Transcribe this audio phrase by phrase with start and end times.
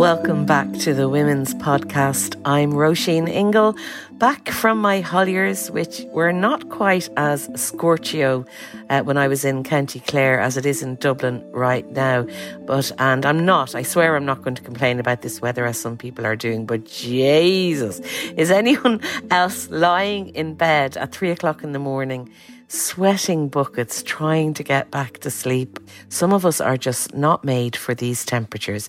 [0.00, 2.40] Welcome back to the Women's Podcast.
[2.46, 3.76] I'm Roisin Ingle,
[4.12, 8.46] back from my Holliers, which were not quite as scorchio
[8.88, 12.26] uh, when I was in County Clare as it is in Dublin right now.
[12.60, 15.78] But, and I'm not, I swear I'm not going to complain about this weather as
[15.78, 18.00] some people are doing, but Jesus,
[18.38, 22.30] is anyone else lying in bed at three o'clock in the morning?
[22.68, 25.78] Sweating buckets, trying to get back to sleep.
[26.08, 28.88] Some of us are just not made for these temperatures.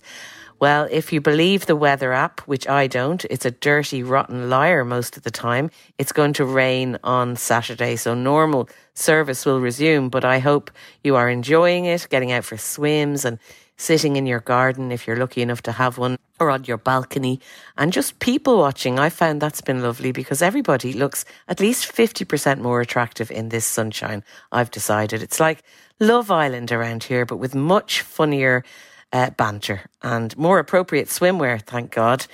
[0.62, 4.86] Well, if you believe the weather app, which I don't, it's a dirty, rotten liar
[4.86, 5.72] most of the time.
[5.98, 10.10] It's going to rain on Saturday, so normal service will resume.
[10.10, 10.70] But I hope
[11.04, 13.40] you are enjoying it, getting out for swims and
[13.76, 17.40] sitting in your garden if you're lucky enough to have one, or on your balcony,
[17.76, 19.00] and just people watching.
[19.00, 23.66] I found that's been lovely because everybody looks at least 50% more attractive in this
[23.66, 24.24] sunshine.
[24.52, 25.64] I've decided it's like
[26.00, 28.64] Love Island around here, but with much funnier
[29.14, 32.26] uh, banter and more appropriate swimwear, thank God.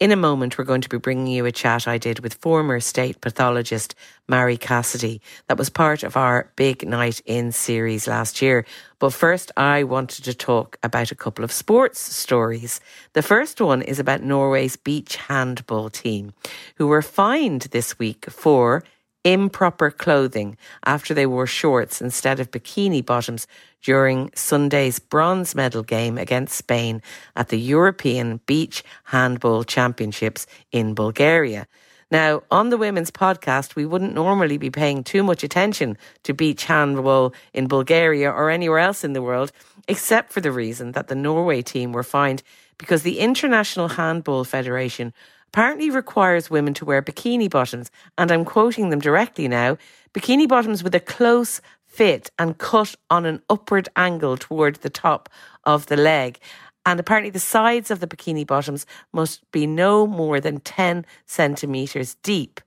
[0.00, 2.80] In a moment, we're going to be bringing you a chat I did with former
[2.80, 3.94] state pathologist
[4.28, 5.20] Mary Cassidy.
[5.46, 8.66] That was part of our Big Night In series last year.
[8.98, 12.80] But first, I wanted to talk about a couple of sports stories.
[13.12, 16.32] The first one is about Norway's beach handball team,
[16.74, 18.82] who were fined this week for
[19.24, 23.46] improper clothing after they wore shorts instead of bikini bottoms
[23.82, 27.02] during Sunday's bronze medal game against Spain
[27.34, 31.66] at the European Beach Handball Championships in Bulgaria.
[32.10, 36.64] Now, on the women's podcast, we wouldn't normally be paying too much attention to beach
[36.64, 39.50] handball in Bulgaria or anywhere else in the world,
[39.88, 42.42] except for the reason that the Norway team were fined
[42.78, 45.12] because the International Handball Federation
[45.54, 47.88] apparently requires women to wear bikini bottoms,
[48.18, 49.78] and I'm quoting them directly now
[50.12, 55.28] bikini bottoms with a close fit and cut on an upward angle toward the top
[55.62, 56.40] of the leg.
[56.84, 62.16] And apparently, the sides of the bikini bottoms must be no more than 10 centimetres
[62.24, 62.60] deep.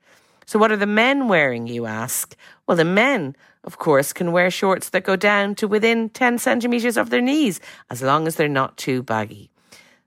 [0.45, 2.37] So, what are the men wearing, you ask?
[2.67, 6.95] Well, the men, of course, can wear shorts that go down to within 10 centimetres
[6.95, 7.59] of their knees,
[7.89, 9.49] as long as they're not too baggy.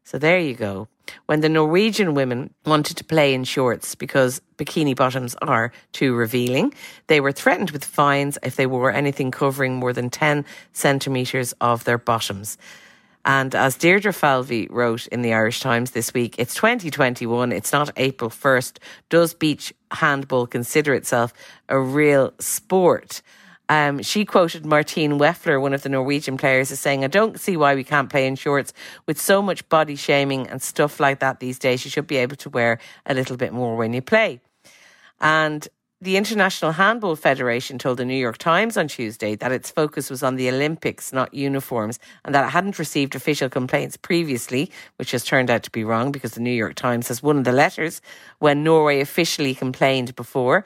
[0.03, 0.89] So, there you go
[1.27, 6.73] when the Norwegian women wanted to play in shorts because bikini bottoms are too revealing.
[7.07, 11.85] They were threatened with fines if they wore anything covering more than 10 centimetres of
[11.85, 12.59] their bottoms.
[13.25, 17.91] And as Deirdre Falvey wrote in the Irish Times this week, it's 2021, it's not
[17.97, 18.79] April 1st.
[19.11, 21.35] Does beach handball consider itself
[21.69, 23.21] a real sport?
[23.71, 27.57] Um, she quoted Martine Welfler, one of the Norwegian players, as saying, I don't see
[27.57, 28.73] why we can't play in shorts
[29.07, 31.85] with so much body shaming and stuff like that these days.
[31.85, 34.41] You should be able to wear a little bit more when you play.
[35.21, 35.69] And
[36.01, 40.25] the International Handball Federation told the New York Times on Tuesday that its focus was
[40.25, 45.25] on the Olympics, not uniforms, and that it hadn't received official complaints previously, which has
[45.25, 48.01] turned out to be wrong because the New York Times has one of the letters
[48.41, 50.65] when Norway officially complained before.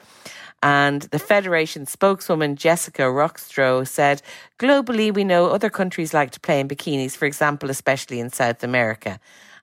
[0.65, 4.23] And the Federation spokeswoman Jessica Rockstroh said,
[4.57, 8.63] globally, we know other countries like to play in bikinis, for example, especially in South
[8.63, 9.19] America.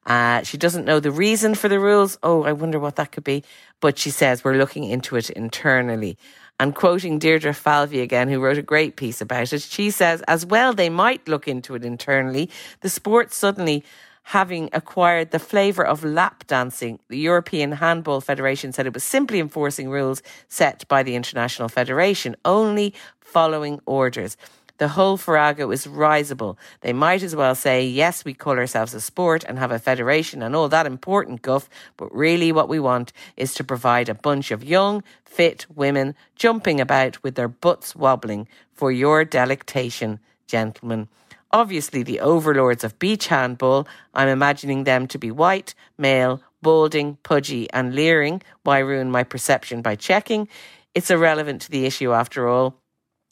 [0.07, 2.19] Uh, she doesn't know the reason for the rules.
[2.23, 3.43] Oh, I wonder what that could be.
[3.81, 6.19] But she says we're looking into it internally.
[6.61, 10.47] And quoting Deirdre Falvey again, who wrote a great piece about it, she says, as
[10.47, 12.49] well, they might look into it internally.
[12.83, 13.83] The sport suddenly
[14.25, 16.99] having acquired the flavour of lap dancing.
[17.09, 22.37] The European Handball Federation said it was simply enforcing rules set by the International Federation,
[22.45, 24.37] only following orders.
[24.79, 26.59] The whole farrago is risible.
[26.81, 30.43] They might as well say, yes, we call ourselves a sport and have a federation
[30.43, 34.51] and all that important guff, but really what we want is to provide a bunch
[34.51, 41.07] of young, fit women jumping about with their butts wobbling for your delectation, gentlemen.
[41.53, 47.71] Obviously, the overlords of beach handball, I'm imagining them to be white, male, balding, pudgy,
[47.73, 48.43] and leering.
[48.63, 50.49] Why ruin my perception by checking?
[50.95, 52.77] It's irrelevant to the issue after all.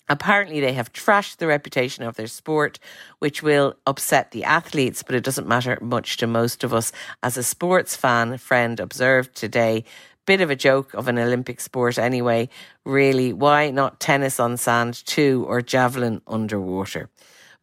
[0.06, 2.78] Apparently, they have trashed the reputation of their sport,
[3.20, 6.92] which will upset the athletes, but it doesn't matter much to most of us.
[7.22, 9.84] As a sports fan friend observed today,
[10.26, 12.48] bit of a joke of an Olympic sport anyway.
[12.84, 17.08] Really, why not tennis on sand too, or javelin underwater?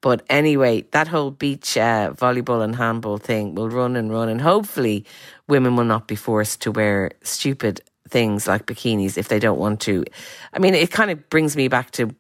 [0.02, 4.42] But anyway, that whole beach uh, volleyball and handball thing will run and run, and
[4.42, 5.06] hopefully,
[5.48, 9.82] women will not be forced to wear stupid things like bikinis if they don't want
[9.82, 10.06] to.
[10.54, 12.16] I mean, it kind of brings me back to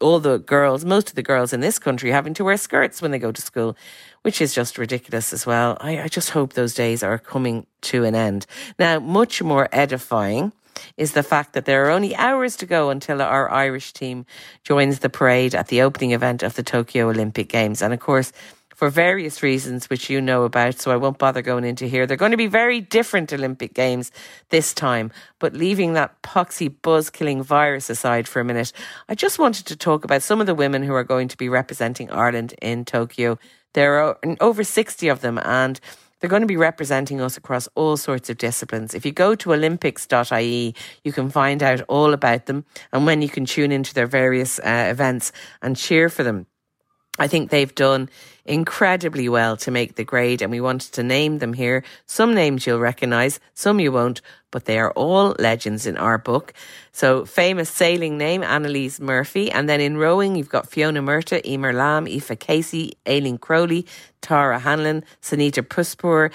[0.00, 3.10] all the girls, most of the girls in this country having to wear skirts when
[3.10, 3.76] they go to school,
[4.22, 5.78] which is just ridiculous as well.
[5.80, 8.46] I, I just hope those days are coming to an end.
[8.78, 10.52] Now, much more edifying
[10.96, 14.26] is the fact that there are only hours to go until our Irish team
[14.64, 17.82] joins the parade at the opening event of the Tokyo Olympic Games.
[17.82, 18.32] And of course,
[18.82, 22.04] for various reasons, which you know about, so I won't bother going into here.
[22.04, 24.10] They're going to be very different Olympic Games
[24.48, 25.12] this time.
[25.38, 28.72] But leaving that poxy buzz killing virus aside for a minute,
[29.08, 31.48] I just wanted to talk about some of the women who are going to be
[31.48, 33.38] representing Ireland in Tokyo.
[33.74, 35.78] There are over 60 of them, and
[36.22, 38.94] they're going to be representing us across all sorts of disciplines.
[38.94, 43.28] If you go to olympics.ie, you can find out all about them and when you
[43.28, 45.32] can tune into their various uh, events
[45.62, 46.46] and cheer for them.
[47.18, 48.08] I think they've done
[48.46, 51.84] incredibly well to make the grade, and we wanted to name them here.
[52.06, 56.54] Some names you'll recognise, some you won't, but they are all legends in our book.
[56.90, 59.50] So, famous sailing name, Annalise Murphy.
[59.50, 63.86] And then in rowing, you've got Fiona Murtagh, Eimear Lambe, Aoife Casey, Aileen Crowley,
[64.22, 66.30] Tara Hanlon, Sanita Puspure,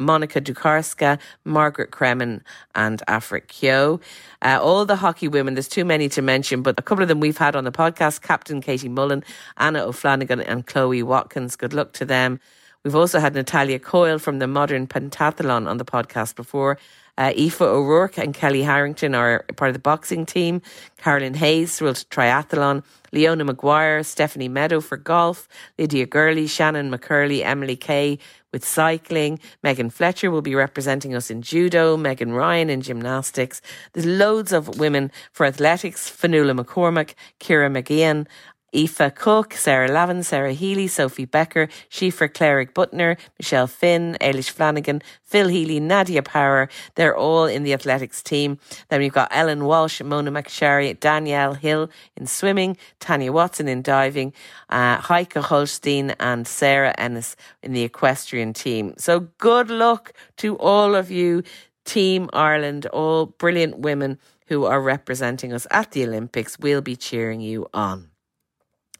[0.00, 2.40] Monika Dukarska, Margaret Cremen,
[2.74, 4.00] and Aifric Keogh.
[4.42, 7.20] Uh, all the hockey women, there's too many to mention, but a couple of them
[7.20, 9.22] we've had on the podcast Captain Katie Mullan,
[9.58, 11.54] Anna O'Flanagan, and Chloe Watkins.
[11.54, 12.40] Good luck to them.
[12.82, 16.78] We've also had Natalya Coyle from the Modern Pentathlon on the podcast before.
[17.20, 20.62] Uh, Aoife O'Rourke and Kellie Harrington are part of the boxing team.
[20.96, 22.82] Carolyn Hayes will triathlon.
[23.12, 25.46] Leona Maguire, Stephanie Meadow for golf.
[25.78, 28.18] Lydia Gurley, Shannon McCurley, Emily Kay
[28.52, 29.38] with cycling.
[29.62, 31.98] Megan Fletcher will be representing us in judo.
[31.98, 33.60] Megan Ryan in gymnastics.
[33.92, 36.10] There's loads of women for athletics.
[36.10, 38.26] Fionnuala McCormack, Ciara Mageean,
[38.74, 45.02] Aoife Cooke, Sarah Lavin, Sarah Healy, Sophie Becker, Síofra Cléirigh Büttner, Michelle Finn, Eilish Flanagan,
[45.22, 46.68] Phil Healy, Nadia Power.
[46.94, 48.58] They're all in the athletics team.
[48.88, 54.32] Then we've got Ellen Walshe, Mona McSharry, Danielle Hill in swimming, Tanya Watson in diving,
[54.68, 58.94] uh, Heike Holstein and Sarah Ennis in the equestrian team.
[58.98, 61.42] So good luck to all of you,
[61.84, 66.58] Team Ireland, all brilliant women who are representing us at the Olympics.
[66.58, 68.09] We'll be cheering you on.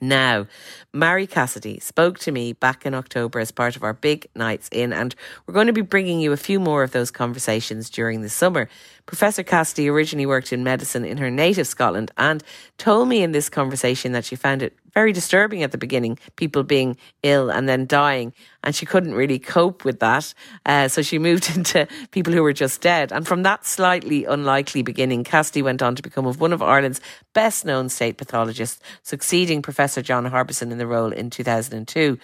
[0.01, 0.47] Now,
[0.95, 4.93] Mary Cassidy spoke to me back in October as part of our big nights in,
[4.95, 5.15] and
[5.47, 8.69] we're going to be bringing you a few more of those conversations during the summer.
[9.11, 12.45] Professor Cassidy originally worked in medicine in her native Scotland and
[12.79, 16.63] told me in this conversation that she found it very disturbing at the beginning, people
[16.63, 18.33] being ill and then dying.
[18.63, 20.33] And she couldn't really cope with that.
[20.65, 23.11] Uh, so she moved into people who were just dead.
[23.11, 27.01] And from that slightly unlikely beginning, Cassidy went on to become one of Ireland's
[27.33, 32.17] best known state pathologists, succeeding Professor John Harbison in the role in 2002.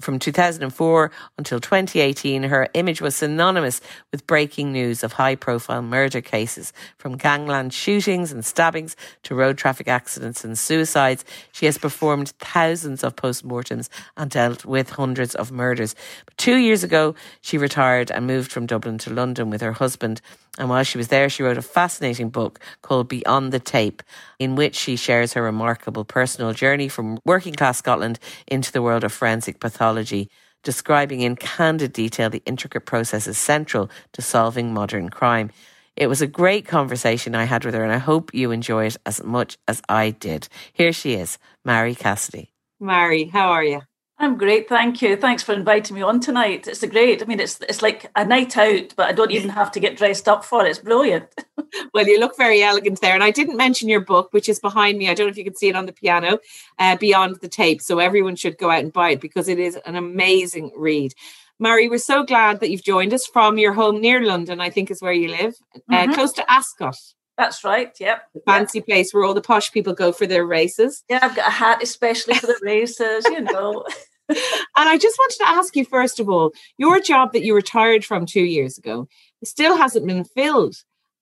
[0.00, 3.80] From 2004 until 2018, her image was synonymous
[4.10, 6.72] with breaking news of high profile murder cases.
[6.96, 13.04] From gangland shootings and stabbings to road traffic accidents and suicides, she has performed thousands
[13.04, 15.94] of postmortems and dealt with hundreds of murders.
[16.24, 20.20] But two years ago, she retired and moved from Dublin to London with her husband.
[20.60, 24.02] And while she was there, she wrote a fascinating book called Beyond the Tape,
[24.38, 29.02] in which she shares her remarkable personal journey from working class Scotland into the world
[29.02, 30.28] of forensic pathology,
[30.62, 35.50] describing in candid detail the intricate processes central to solving modern crime.
[35.96, 38.98] It was a great conversation I had with her, and I hope you enjoy it
[39.06, 40.46] as much as I did.
[40.74, 42.52] Here she is, Mary Cassidy.
[42.78, 43.80] Mary, how are you?
[44.20, 45.16] I'm great, thank you.
[45.16, 46.68] Thanks for inviting me on tonight.
[46.68, 47.22] It's a great.
[47.22, 49.96] I mean, it's it's like a night out, but I don't even have to get
[49.96, 50.68] dressed up for it.
[50.68, 51.24] It's brilliant.
[51.94, 54.98] well, you look very elegant there, and I didn't mention your book, which is behind
[54.98, 55.08] me.
[55.08, 56.38] I don't know if you can see it on the piano,
[56.78, 57.80] uh, Beyond the Tape.
[57.80, 61.14] So everyone should go out and buy it because it is an amazing read.
[61.58, 64.60] Mary, we're so glad that you've joined us from your home near London.
[64.60, 66.10] I think is where you live, uh, mm-hmm.
[66.10, 66.96] uh, close to Ascot.
[67.40, 67.90] That's right.
[67.98, 68.22] Yep.
[68.34, 68.86] The fancy yep.
[68.86, 71.02] place where all the posh people go for their races.
[71.08, 73.24] Yeah, I've got a hat especially for the races.
[73.24, 73.82] You know.
[74.28, 74.36] and
[74.76, 78.26] I just wanted to ask you, first of all, your job that you retired from
[78.26, 79.08] two years ago
[79.42, 80.76] still hasn't been filled.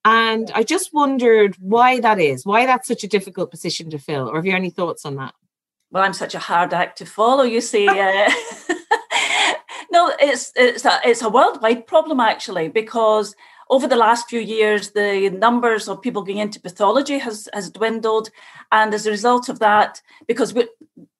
[0.04, 4.28] And I just wondered why that is, why that's such a difficult position to fill,
[4.28, 5.34] or have you any thoughts on that?
[5.92, 7.86] Well, I'm such a hard act to follow, you see.
[7.86, 7.94] Uh,
[9.92, 13.36] no, it's it's a, it's a worldwide problem actually, because
[13.70, 18.30] over the last few years, the numbers of people going into pathology has, has dwindled.
[18.72, 20.54] And as a result of that, because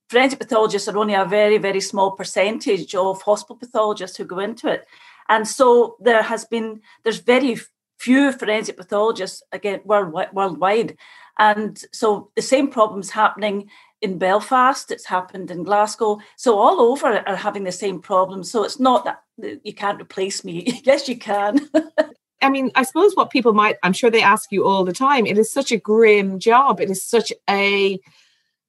[0.09, 4.69] forensic pathologists are only a very, very small percentage of hospital pathologists who go into
[4.69, 4.87] it.
[5.28, 7.59] And so there has been, there's very
[7.99, 10.97] few forensic pathologists again worldwide.
[11.38, 13.69] And so the same problems happening
[14.00, 16.21] in Belfast, it's happened in Glasgow.
[16.37, 18.45] So all over are having the same problem.
[18.45, 19.23] So it's not that
[19.64, 20.81] you can't replace me.
[20.85, 21.69] yes, you can.
[22.40, 25.26] I mean, I suppose what people might, I'm sure they ask you all the time,
[25.26, 26.80] it is such a grim job.
[26.80, 27.99] It is such a,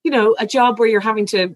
[0.03, 1.55] you know, a job where you're having to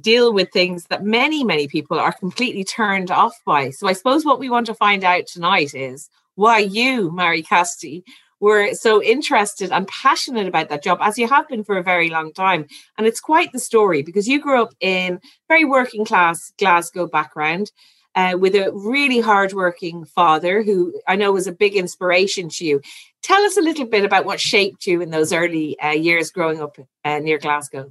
[0.00, 3.70] deal with things that many, many people are completely turned off by.
[3.70, 8.02] So I suppose what we want to find out tonight is why you, Mary Cassidy,
[8.40, 12.10] were so interested and passionate about that job as you have been for a very
[12.10, 12.66] long time.
[12.98, 17.70] And it's quite the story because you grew up in very working class Glasgow background.
[18.14, 22.82] Uh, with a really hardworking father who I know was a big inspiration to you.
[23.22, 26.60] Tell us a little bit about what shaped you in those early uh, years growing
[26.60, 26.76] up
[27.06, 27.90] uh, near Glasgow.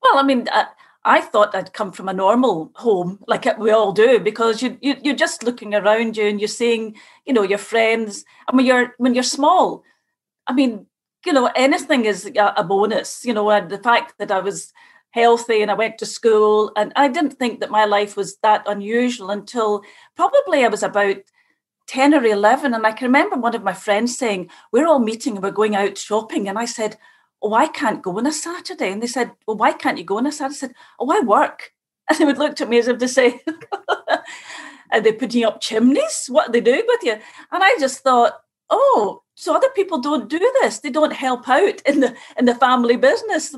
[0.00, 0.64] Well, I mean, uh,
[1.04, 4.96] I thought I'd come from a normal home, like we all do, because you, you
[5.02, 6.96] you're just looking around you and you're seeing,
[7.26, 8.24] you know, your friends.
[8.48, 9.82] And when you're when you're small,
[10.46, 10.86] I mean,
[11.26, 13.24] you know, anything is a bonus.
[13.26, 14.72] You know, and the fact that I was
[15.14, 18.64] healthy and I went to school, and I didn't think that my life was that
[18.66, 19.82] unusual until
[20.16, 21.16] probably I was about
[21.86, 22.74] 10 or 11.
[22.74, 25.76] And I can remember one of my friends saying, We're all meeting and we're going
[25.76, 26.48] out shopping.
[26.48, 26.96] And I said,
[27.44, 28.90] oh, I can't go on a Saturday.
[28.90, 30.54] And they said, well, why can't you go on a Saturday?
[30.54, 31.70] I said, oh, I work.
[32.08, 33.40] And they would look at me as if to say,
[34.92, 36.26] are they putting up chimneys?
[36.28, 37.12] What are they doing with you?
[37.12, 38.34] And I just thought,
[38.68, 40.80] oh, so other people don't do this.
[40.80, 43.54] They don't help out in the in the family business.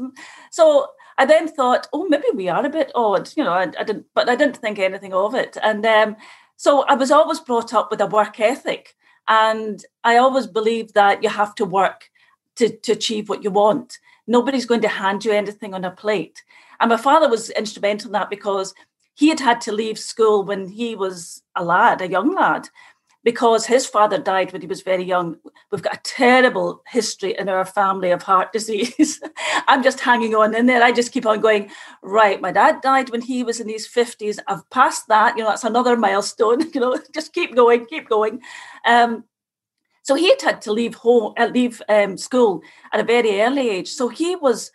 [0.52, 0.86] So
[1.18, 3.52] I then thought, oh, maybe we are a bit odd, you know.
[3.52, 5.56] I, I didn't, but I didn't think anything of it.
[5.62, 6.16] And um,
[6.56, 8.96] so I was always brought up with a work ethic,
[9.28, 12.10] and I always believed that you have to work
[12.56, 13.98] to, to achieve what you want.
[14.26, 16.42] Nobody's going to hand you anything on a plate.
[16.80, 18.74] And my father was instrumental in that because
[19.14, 22.68] he had had to leave school when he was a lad, a young lad,
[23.26, 25.36] because his father died when he was very young.
[25.72, 29.20] We've got a terrible history in our family of heart disease.
[29.66, 30.80] I'm just hanging on in there.
[30.80, 31.68] I just keep on going,
[32.02, 34.38] right, my dad died when he was in his 50s.
[34.46, 38.42] I've passed that, you know, that's another milestone, you know, just keep going, keep going.
[38.84, 39.24] Um,
[40.04, 43.68] so he had had to leave home, uh, leave um, school at a very early
[43.68, 43.88] age.
[43.88, 44.70] So he was,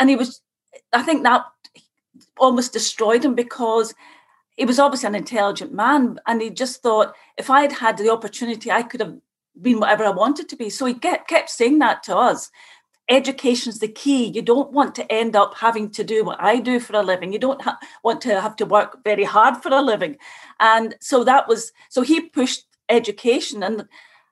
[0.00, 0.40] and he was,
[0.92, 1.44] I think that
[2.38, 3.94] almost destroyed him because
[4.56, 8.10] he was obviously an intelligent man, and he just thought if I had had the
[8.10, 9.16] opportunity, I could have
[9.60, 10.70] been whatever I wanted to be.
[10.70, 12.50] So he kept, kept saying that to us.
[13.08, 14.26] Education's the key.
[14.26, 17.32] You don't want to end up having to do what I do for a living.
[17.32, 20.16] You don't ha- want to have to work very hard for a living.
[20.58, 23.62] And so that was, so he pushed education.
[23.62, 23.86] And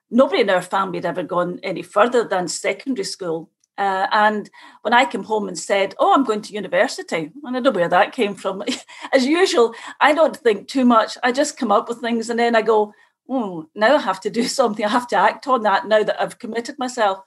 [0.09, 3.51] nobody in our family had ever gone any further than secondary school.
[3.77, 4.49] Uh, and
[4.81, 7.71] when I came home and said, Oh, I'm going to university, and I don't know
[7.71, 8.63] where that came from.
[9.13, 11.17] As usual, I don't think too much.
[11.23, 12.93] I just come up with things and then I go,
[13.27, 14.85] Oh, now I have to do something.
[14.85, 17.19] I have to act on that now that I've committed myself.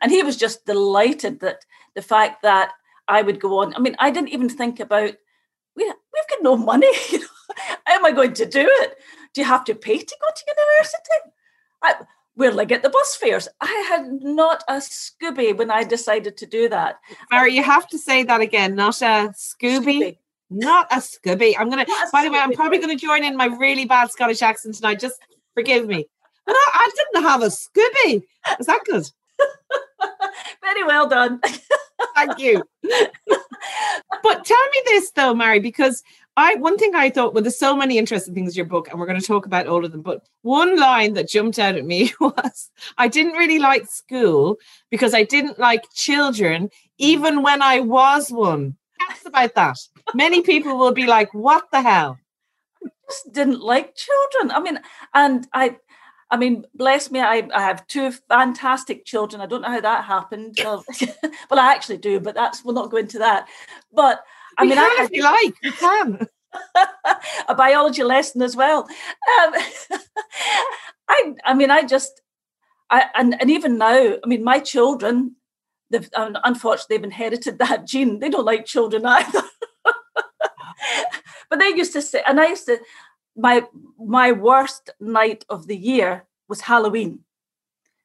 [0.00, 1.64] And he was just delighted that
[1.94, 2.72] the fact that
[3.06, 3.74] I would go on.
[3.74, 5.12] I mean, I didn't even think about,
[5.76, 6.92] we, we've got no money.
[7.84, 8.96] How am I going to do it?
[9.34, 11.34] Do you have to pay to go to university?
[11.82, 11.94] I,
[12.40, 13.48] where'll I get the bus fares?
[13.60, 16.98] I had not a Scooby when I decided to do that.
[17.30, 20.00] Mary, you have to say that again, not a Scooby.
[20.00, 20.18] Scooby.
[20.48, 21.54] Not a Scooby.
[21.58, 24.74] I'm gonna by the way, I'm probably gonna join in my really bad Scottish accent
[24.74, 24.98] tonight.
[24.98, 25.20] Just
[25.52, 26.08] forgive me.
[26.46, 28.22] But I, I didn't have a Scooby.
[28.58, 29.04] Is that good?
[30.62, 31.42] Very well done.
[32.14, 32.64] Thank you.
[34.22, 36.02] but tell me this though, Mary, because
[36.40, 38.98] I one thing I thought, well, there's so many interesting things in your book, and
[38.98, 40.00] we're going to talk about all of them.
[40.00, 44.56] But one line that jumped out at me was, I didn't really like school
[44.90, 48.76] because I didn't like children, even when I was one.
[49.06, 49.76] That's about that.
[50.14, 52.18] Many people will be like, "What the hell?"
[52.82, 54.50] I just didn't like children.
[54.50, 54.80] I mean,
[55.14, 55.76] and I.
[56.32, 59.42] I mean, bless me, I, I have two fantastic children.
[59.42, 60.60] I don't know how that happened.
[60.62, 60.84] well,
[61.50, 63.48] I actually do, but that's we'll not go into that.
[63.92, 64.22] But
[64.60, 66.26] I mean, I, if you like, you can.
[67.48, 68.82] a biology lesson as well.
[68.82, 69.54] Um,
[71.08, 72.20] I, I mean, I just,
[72.90, 75.36] I, and, and even now, I mean, my children,
[75.90, 78.18] they've unfortunately they've inherited that gene.
[78.18, 79.42] They don't like children either.
[81.50, 82.78] but they used to say, and I used to,
[83.36, 83.64] my
[83.98, 87.20] my worst night of the year was Halloween,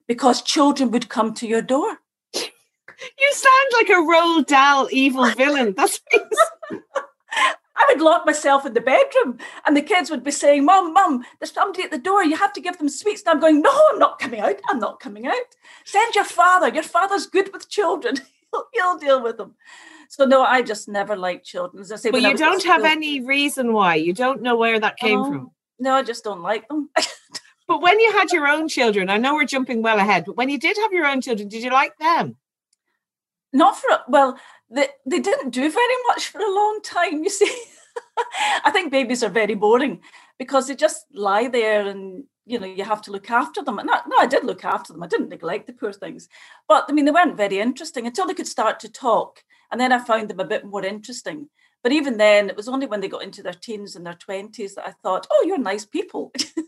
[0.08, 2.00] because children would come to your door.
[3.20, 5.74] You sound like a Roald Dahl evil villain.
[5.76, 6.00] That's
[7.78, 11.26] I I'd lock myself in the bedroom and the kids would be saying, Mom, Mom,
[11.40, 12.24] there's somebody at the door.
[12.24, 13.22] You have to give them sweets.
[13.26, 14.56] And I'm going, No, I'm not coming out.
[14.70, 15.34] I'm not coming out.
[15.84, 16.70] Send your father.
[16.70, 18.16] Your father's good with children.
[18.52, 19.56] he'll, he'll deal with them.
[20.10, 21.82] So no, I just never liked children.
[21.82, 23.96] As I say, but you don't have any reason why.
[23.96, 25.52] You don't know where that came oh, from.
[25.80, 26.90] No, I just don't like them.
[27.68, 30.50] but when you had your own children, I know we're jumping well ahead, but when
[30.50, 32.38] you did have your own children, did you like them?
[33.56, 34.38] Not for well,
[34.70, 37.24] they they didn't do very much for a long time.
[37.24, 37.50] You see,
[38.66, 40.02] I think babies are very boring
[40.38, 43.80] because they just lie there and you know you have to look after them.
[43.80, 45.04] And no i did look after them.
[45.04, 46.28] I didn't neglect the poor things.
[46.68, 49.42] But i mean they weren't very interesting until they could start to talk.
[49.72, 51.48] And then i found them a bit more interesting.
[51.82, 54.74] But even then it was only when they got into their teens and their 20s
[54.76, 56.34] that i thought oh you're nice people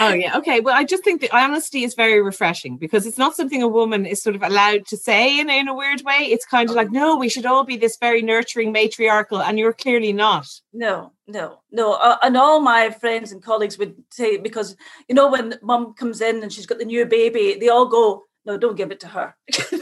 [0.00, 0.60] Oh yeah, okay.
[0.60, 4.06] Well, I just think that honesty is very refreshing because it's not something a woman
[4.06, 6.18] is sort of allowed to say in, in a weird way.
[6.20, 9.74] It's kind of like, no, we should all be this very nurturing matriarchal, and you're
[9.74, 10.48] clearly not.
[10.72, 11.94] No, no, no.
[11.94, 14.76] Uh, and all my friends and colleagues would say because
[15.08, 18.24] you know when mum comes in and she's got the new baby, they all go,
[18.46, 19.34] no, don't give it to her.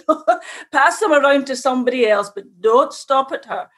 [0.73, 3.69] Pass them around to somebody else, but don't stop at her.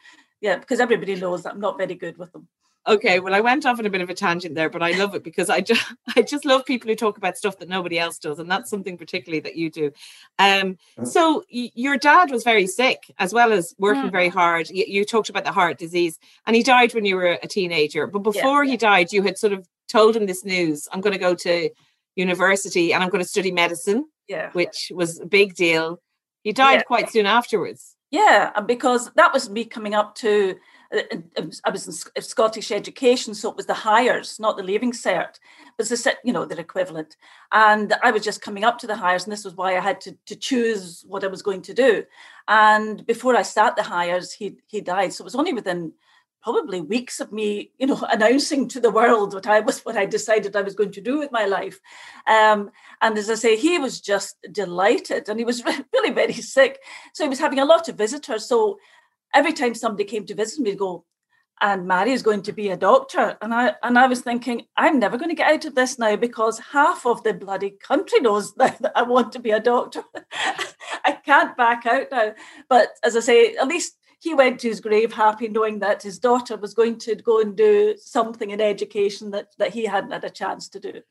[0.40, 2.48] Yeah, because everybody knows that I'm not very good with them
[2.86, 5.14] okay well i went off on a bit of a tangent there but i love
[5.14, 8.18] it because i just i just love people who talk about stuff that nobody else
[8.18, 9.90] does and that's something particularly that you do
[10.38, 14.32] um so y- your dad was very sick as well as working very mm.
[14.32, 17.46] hard you, you, talked about the heart disease and he died when you were a
[17.46, 18.72] teenager but before yeah.
[18.72, 21.70] he died you had sort of told him this news i'm going to go to
[22.16, 26.00] university and i'm going to study medicine yeah which was a big deal
[26.42, 26.82] he died yeah.
[26.82, 30.56] quite soon afterwards yeah because that was me coming up to
[30.92, 34.62] Uh, uh, uh, I was in Scottish education, so it was the Highers, not the
[34.62, 35.38] Leaving Cert,
[35.76, 37.16] but the, you know, their equivalent.
[37.52, 40.00] And I was just coming up to the Highers, and this was why I had
[40.02, 42.04] to, to choose what I was going to do.
[42.48, 45.12] And before I start the Highers, he he died.
[45.12, 45.92] So it was only within
[46.42, 50.06] probably weeks of me, you know, announcing to the world what I was, what I
[50.06, 51.80] decided I was going to do with my life.
[52.26, 52.70] Um,
[53.00, 56.80] and as I say, he was just delighted, and he was really very sick,
[57.12, 58.46] so he was having a lot of visitors.
[58.46, 58.78] So
[59.34, 61.04] every time somebody came to visit me, go,
[61.60, 63.38] and Mary is going to be a doctor.
[63.40, 66.16] And I and I was thinking, I'm never going to get out of this now
[66.16, 70.02] because half of the bloody country knows that, I want to be a doctor.
[71.04, 72.34] I can't back out now.
[72.68, 76.18] But as I say, at least he went to his grave happy knowing that his
[76.18, 80.24] daughter was going to go and do something in education that, that he hadn't had
[80.24, 81.02] a chance to do.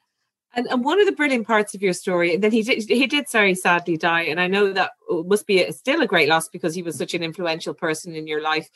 [0.53, 3.07] And, and one of the brilliant parts of your story, and then he did he
[3.07, 6.49] did very sadly die, and I know that must be a, still a great loss
[6.49, 8.69] because he was such an influential person in your life.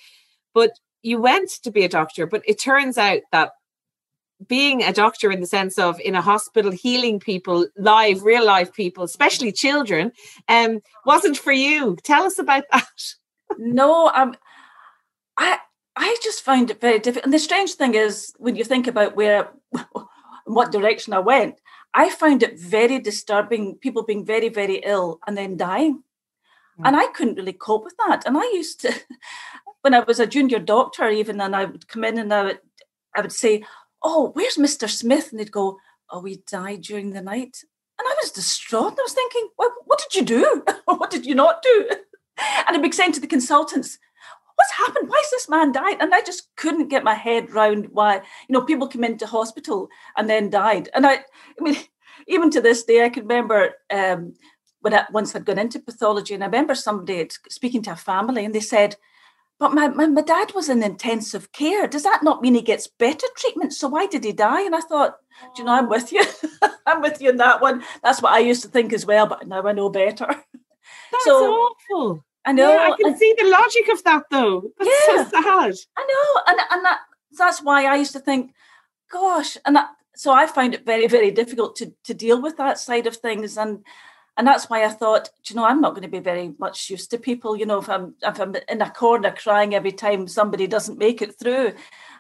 [0.54, 3.52] But you went to be a doctor, but it turns out that
[4.48, 8.74] being a doctor in the sense of in a hospital healing people live real life
[8.74, 10.12] people especially children
[10.50, 11.96] um wasn't for you.
[12.04, 12.88] Tell us about that.
[13.58, 14.36] No um
[15.38, 15.58] i
[15.96, 19.16] i just find it very difficult and the strange thing is when you think about
[19.16, 19.50] where
[20.46, 21.56] what direction i went
[21.96, 26.04] I found it very disturbing, people being very, very ill and then dying.
[26.80, 26.88] Mm.
[26.88, 28.24] And I couldn't really cope with that.
[28.26, 28.94] And I used to,
[29.82, 32.60] when I was a junior doctor, even, and I would come in and I would,
[33.16, 33.64] I would say,
[34.04, 34.90] Oh, where's Mr.
[34.90, 35.32] Smith?
[35.32, 35.80] And they'd go,
[36.12, 37.64] Oh, he died during the night.
[37.98, 38.92] And I was distraught.
[38.92, 40.64] And I was thinking, well, what did you do?
[40.86, 41.90] what did you not do?
[42.68, 43.98] And I'd be saying to the consultants,
[44.56, 45.10] what's happened?
[45.10, 45.98] Why is this man died?
[46.00, 49.90] And I just couldn't get my head round why, you know, people come into hospital
[50.18, 50.90] and then died.
[50.94, 51.76] And I, I mean,
[52.28, 54.34] even to this day, I can remember um,
[54.82, 58.46] when I once I'd gone into pathology, and I remember somebody speaking to a family,
[58.46, 58.96] and they said,
[59.58, 61.88] but my, my, my dad was in intensive care.
[61.88, 63.74] Does that not mean he gets better treatment?
[63.74, 64.66] So why did he die?
[64.66, 65.16] And I thought,
[65.56, 66.24] do you know, I'm with you.
[66.86, 67.84] I'm with you in that one.
[68.04, 70.28] That's what I used to think as well, but now I know better.
[71.12, 72.26] That's so, awful.
[72.46, 72.74] I know.
[72.74, 74.72] Yeah, I can and, see the logic of that though.
[74.78, 75.74] That's yeah, so sad.
[75.98, 76.42] I know.
[76.48, 77.00] And and that
[77.38, 78.54] that's why I used to think,
[79.12, 82.80] gosh, and that, so I find it very, very difficult to to deal with that
[82.80, 83.58] side of things.
[83.58, 83.84] And
[84.38, 87.10] and that's why I thought, you know, I'm not going to be very much used
[87.12, 90.68] to people, you know, if I'm if I'm in a corner crying every time somebody
[90.68, 91.74] doesn't make it through.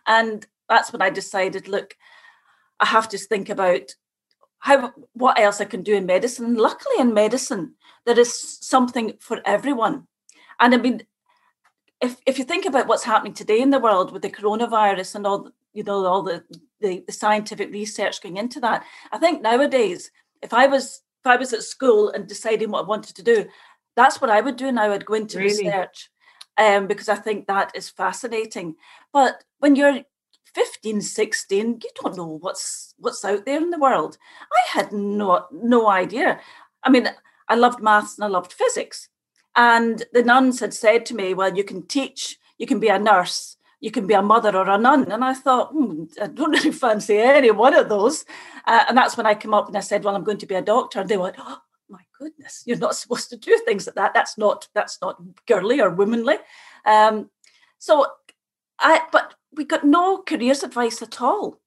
[0.08, 1.96] And that's when I decided, look,
[2.80, 3.96] I have to think about
[4.60, 6.56] how what else I can do in medicine.
[6.56, 10.08] Luckily in medicine, there is something for everyone.
[10.60, 11.04] And I mean,
[12.02, 15.28] if if you think about what's happening today in the world with the coronavirus and
[15.28, 16.44] all you know all the,
[16.82, 21.38] the, the scientific research going into that, I think nowadays, if I was if I
[21.38, 23.46] was at school and deciding what I wanted to do,
[23.96, 24.92] that's what I would do now.
[24.92, 25.66] I'd go into really?
[25.66, 26.10] research
[26.58, 28.76] um, because I think that is fascinating.
[29.12, 30.02] But when you're
[30.54, 34.18] 15, 16, you don't know what's what's out there in the world.
[34.54, 36.40] I had no no idea.
[36.84, 37.10] I mean,
[37.50, 39.10] I loved maths and I loved physics.
[39.56, 43.00] And the nuns had said to me, Well, you can teach, you can be a
[43.00, 45.12] nurse, you can be a mother or a nun.
[45.12, 48.26] And I thought, hmm, I don't really fancy any one of those.
[48.66, 50.56] Uh, and that's when I came up and I said, well, I'm going to be
[50.56, 51.00] a doctor.
[51.00, 54.14] And they went, oh, my goodness, you're not supposed to do things like that.
[54.14, 56.36] That's not, that's not girly or womanly.
[56.86, 57.30] Um,
[57.78, 58.08] so
[58.80, 61.60] I, but we got no careers advice at all.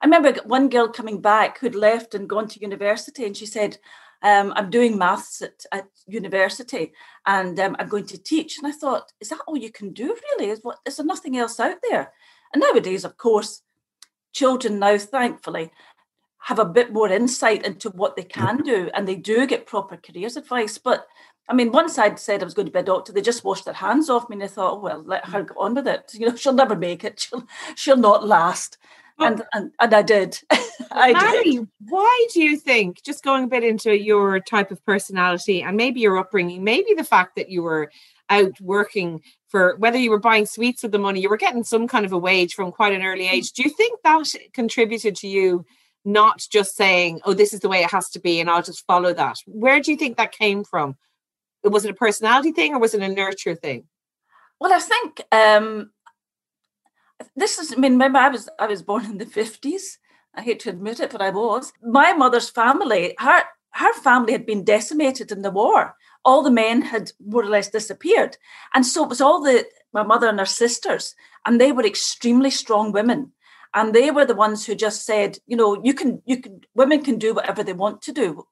[0.00, 3.76] I remember one girl coming back who'd left and gone to university, and she said,
[4.22, 6.92] um, I'm doing maths at, at university
[7.26, 8.58] and um, I'm going to teach.
[8.58, 10.50] And I thought, is that all you can do really?
[10.50, 12.12] Is, what, is there nothing else out there?
[12.52, 13.62] And nowadays, of course,
[14.32, 15.70] children now, thankfully,
[16.38, 19.96] have a bit more insight into what they can do and they do get proper
[19.96, 20.78] careers advice.
[20.78, 21.06] But
[21.48, 23.64] I mean, once I'd said I was going to be a doctor, they just washed
[23.64, 26.12] their hands off me and I thought, oh, well, let her go on with it.
[26.14, 27.20] You know, she'll never make it.
[27.20, 28.78] She'll, she'll not last.
[29.26, 30.38] And, and, and I did.
[30.90, 31.68] I Mary, did.
[31.88, 36.00] why do you think, just going a bit into your type of personality and maybe
[36.00, 37.90] your upbringing, maybe the fact that you were
[38.28, 41.88] out working for whether you were buying sweets with the money, you were getting some
[41.88, 43.52] kind of a wage from quite an early age.
[43.52, 45.64] Do you think that contributed to you
[46.04, 48.86] not just saying, oh, this is the way it has to be and I'll just
[48.86, 49.36] follow that?
[49.46, 50.96] Where do you think that came from?
[51.62, 53.84] Was it a personality thing or was it a nurture thing?
[54.60, 55.90] Well, I think um,
[57.36, 57.72] this is.
[57.72, 59.98] I mean, remember, I was I was born in the fifties.
[60.34, 61.72] I hate to admit it, but I was.
[61.82, 65.94] My mother's family, her her family had been decimated in the war.
[66.24, 68.36] All the men had more or less disappeared,
[68.74, 71.14] and so it was all the my mother and her sisters,
[71.46, 73.32] and they were extremely strong women
[73.74, 77.02] and they were the ones who just said you know you can you can women
[77.02, 78.44] can do whatever they want to do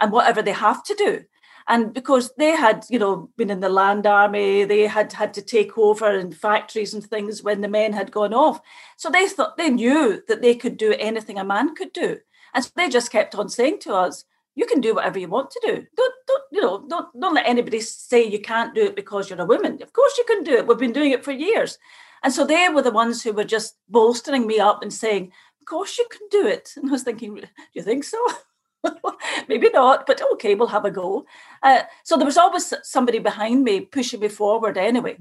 [0.00, 1.22] and whatever they have to do
[1.68, 5.42] and because they had you know been in the land army they had had to
[5.42, 8.60] take over in factories and things when the men had gone off.
[8.96, 12.18] So they thought they knew that they could do anything a man could do.
[12.54, 14.24] And so they just kept on saying to us
[14.54, 15.86] you can do whatever you want to do.
[15.96, 19.40] Don't don't you know don't don't let anybody say you can't do it because you're
[19.40, 19.82] a woman.
[19.82, 20.66] Of course you can do it.
[20.66, 21.78] We've been doing it for years.
[22.22, 25.66] And so they were the ones who were just bolstering me up and saying of
[25.66, 26.72] course you can do it.
[26.76, 28.24] And i was thinking do you think so
[29.48, 31.24] maybe not, but okay, we'll have a go.
[31.62, 35.16] Uh, so there was always somebody behind me pushing me forward anyway.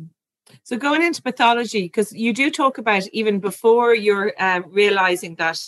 [0.64, 5.60] So going into pathology, because you do talk about even before you're uh, realizing that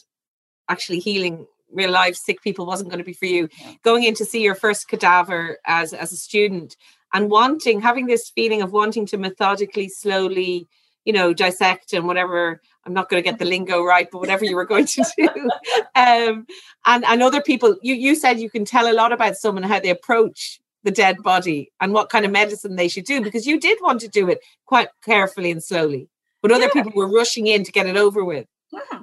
[0.70, 3.74] actually healing real life sick people wasn't going to be for you, yeah.
[3.84, 6.78] going in to see your first cadaver as as a student
[7.14, 10.68] and wanting having this feeling of wanting to methodically, slowly
[11.08, 12.62] you know, dissect and whatever.
[12.86, 15.50] I'm not going to get the lingo right, but whatever you were going to do.
[15.96, 16.46] Um,
[16.86, 19.80] and and other people, you you said you can tell a lot about someone how
[19.80, 23.60] they approach the dead body and what kind of medicine they should do because you
[23.60, 26.08] did want to do it quite carefully and slowly,
[26.44, 26.72] but other yeah.
[26.72, 28.46] people were rushing in to get it over with.
[28.72, 29.00] Yeah.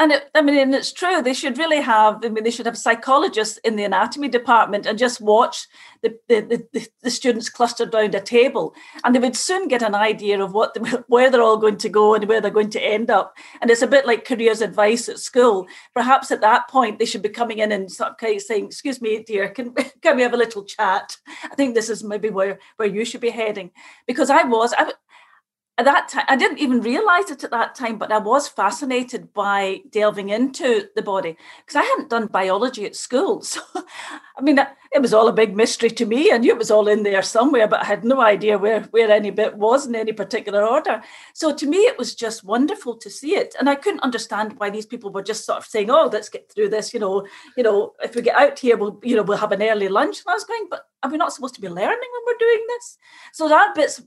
[0.00, 1.20] And it, I mean, and it's true.
[1.20, 2.24] They should really have.
[2.24, 5.66] I mean, they should have psychologists in the anatomy department and just watch
[6.02, 9.96] the the, the, the students clustered around a table, and they would soon get an
[9.96, 12.80] idea of what the, where they're all going to go and where they're going to
[12.80, 13.36] end up.
[13.60, 15.66] And it's a bit like careers advice at school.
[15.94, 19.24] Perhaps at that point they should be coming in and sort of saying, "Excuse me,
[19.24, 21.16] dear, can can we have a little chat?
[21.42, 23.72] I think this is maybe where where you should be heading."
[24.06, 24.92] Because I was, I,
[25.78, 29.32] at that time, I didn't even realize it at that time, but I was fascinated
[29.32, 33.44] by delving into the body because I hadn't done biology at school.
[33.58, 33.60] So,
[34.36, 34.58] I mean,
[34.92, 36.32] it was all a big mystery to me.
[36.32, 39.10] I knew it was all in there somewhere, but I had no idea where, where
[39.10, 41.02] any bit was in any particular order.
[41.32, 43.54] So, to me, it was just wonderful to see it.
[43.58, 46.50] And I couldn't understand why these people were just sort of saying, oh, let's get
[46.52, 46.94] through this.
[46.94, 49.62] You know, you know, if we get out here, we'll, you know, we'll have an
[49.62, 50.18] early lunch.
[50.18, 52.64] And I was going, but are we not supposed to be learning when we're doing
[52.68, 52.98] this?
[53.32, 54.02] So that bit's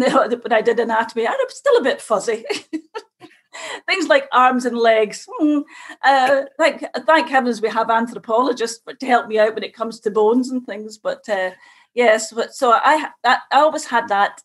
[0.00, 2.44] the when I did anatomy, I'm still a bit fuzzy.
[3.88, 5.26] Things like arms and legs.
[5.38, 5.60] Hmm.
[6.02, 10.10] Uh, thank thank heavens we have anthropologists to help me out when it comes to
[10.10, 10.98] bones and things.
[10.98, 11.52] But uh,
[11.94, 14.42] yes, but so I I always had that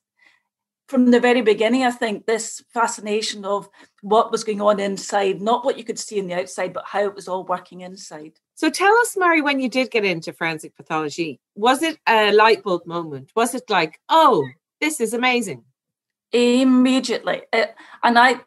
[0.91, 1.83] from the very beginning.
[1.83, 3.69] I think this fascination of
[4.01, 7.05] what was going on inside, not what you could see in the outside, but how
[7.05, 8.33] it was all working inside.
[8.55, 12.61] So tell us, Mary, when you did get into forensic pathology, was it a light
[12.61, 13.31] bulb moment?
[13.35, 14.45] Was it like, oh,
[14.81, 15.63] this is amazing.
[16.33, 17.43] Immediately.
[17.53, 18.39] And i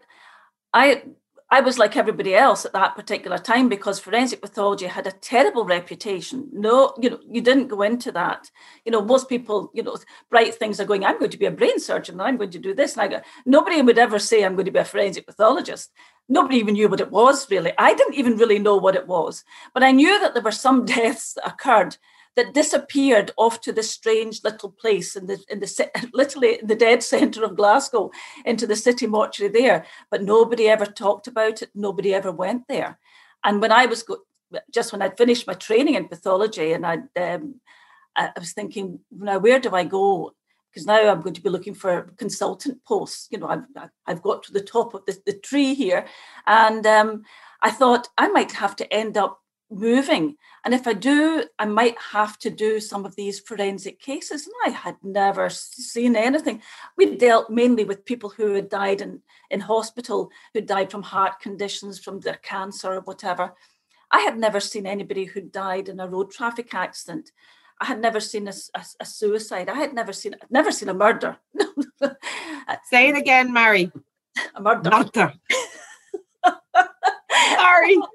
[0.72, 1.02] i
[1.50, 5.64] i was like everybody else at that particular time because forensic pathology had a terrible
[5.64, 6.48] reputation.
[6.52, 8.50] No you know you didn't go into that.
[8.84, 9.96] You know most people you know
[10.30, 12.58] bright things are going i'm going to be a brain surgeon and i'm going to
[12.58, 12.94] do this.
[12.94, 15.92] And i go nobody would ever say i'm going to be a forensic pathologist.
[16.26, 17.72] Nobody even knew what it was really.
[17.76, 19.44] I didn't even really know what it was.
[19.72, 21.96] But i knew that there were some deaths that occurred
[22.36, 26.74] that disappeared off to this strange little place in the in the literally in the
[26.74, 28.10] dead centre of Glasgow
[28.44, 29.86] into the city mortuary there.
[30.10, 31.70] But nobody ever talked about it.
[31.74, 32.98] Nobody ever went there.
[33.44, 34.24] And when I was go-
[34.72, 37.60] just when I'd finished my training in pathology, and I um,
[38.16, 40.34] I was thinking, now where do I go?
[40.74, 43.28] because now I'm going to be looking for consultant posts.
[43.30, 43.64] You know, I've
[44.06, 46.06] I've got to the top of the, the tree here,
[46.48, 47.22] and um,
[47.62, 50.36] I thought I might have to end up moving.
[50.64, 54.46] And if I do, I might have to do some of these forensic cases.
[54.46, 56.62] And I had never seen anything.
[56.96, 61.40] We dealt mainly with people who had died in, in hospital, who died from heart
[61.40, 63.54] conditions, from their cancer or whatever.
[64.10, 67.32] I had never seen anybody who died in a road traffic accident.
[67.80, 69.68] I had never seen a, a, a suicide.
[69.68, 71.36] I had never seen never seen a murder.
[72.84, 73.90] Say it again, Mary.
[74.54, 74.90] A murder.
[74.90, 75.34] Murder.
[77.56, 77.98] Sorry.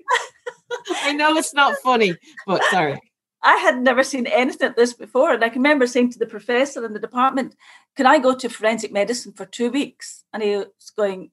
[1.03, 2.99] I know it's not funny, but sorry.
[3.41, 5.32] I had never seen anything like this before.
[5.32, 7.55] And I can remember saying to the professor in the department,
[7.95, 10.23] Can I go to forensic medicine for two weeks?
[10.34, 11.32] And he was going,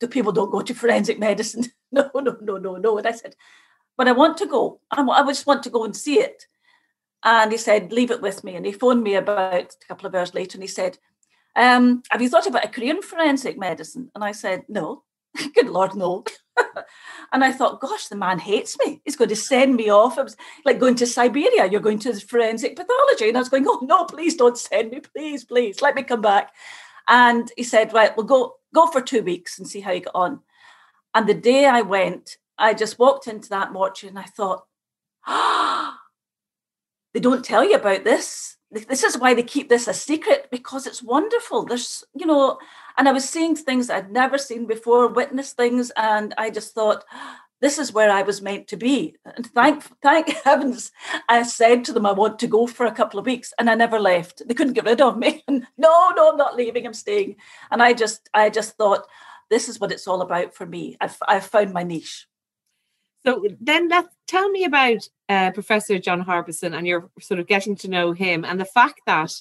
[0.00, 1.64] The people don't go to forensic medicine.
[1.92, 2.98] no, no, no, no, no.
[2.98, 3.34] And I said,
[3.96, 4.80] But I want to go.
[4.90, 6.46] I just want to go and see it.
[7.24, 8.54] And he said, Leave it with me.
[8.54, 10.98] And he phoned me about a couple of hours later and he said,
[11.56, 14.10] um, Have you thought about a career in forensic medicine?
[14.14, 15.04] And I said, No.
[15.54, 16.24] Good Lord, no.
[17.32, 19.00] and I thought, gosh, the man hates me.
[19.04, 20.18] He's going to send me off.
[20.18, 21.66] It was like going to Siberia.
[21.66, 23.28] You're going to forensic pathology.
[23.28, 25.00] And I was going, oh, no, please don't send me.
[25.00, 26.52] Please, please, let me come back.
[27.06, 30.14] And he said, right, we'll go, go for two weeks and see how you get
[30.14, 30.40] on.
[31.14, 34.66] And the day I went, I just walked into that mortuary and I thought,
[35.26, 35.98] ah,
[37.14, 40.86] they don't tell you about this this is why they keep this a secret because
[40.86, 41.64] it's wonderful.
[41.64, 42.58] There's, you know,
[42.98, 47.04] and I was seeing things I'd never seen before, witnessed things, and I just thought,
[47.60, 49.16] this is where I was meant to be.
[49.24, 50.90] And thank thank heavens,
[51.28, 53.74] I said to them I want to go for a couple of weeks, and I
[53.76, 54.42] never left.
[54.46, 55.44] They couldn't get rid of me.
[55.80, 56.86] No, no, I'm not leaving.
[56.86, 57.36] I'm staying.
[57.70, 59.06] And I just, I just thought,
[59.48, 60.96] this is what it's all about for me.
[61.00, 62.26] I've, I've found my niche.
[63.24, 67.76] So then, let tell me about uh, Professor John Harbison and you're sort of getting
[67.76, 69.32] to know him and the fact that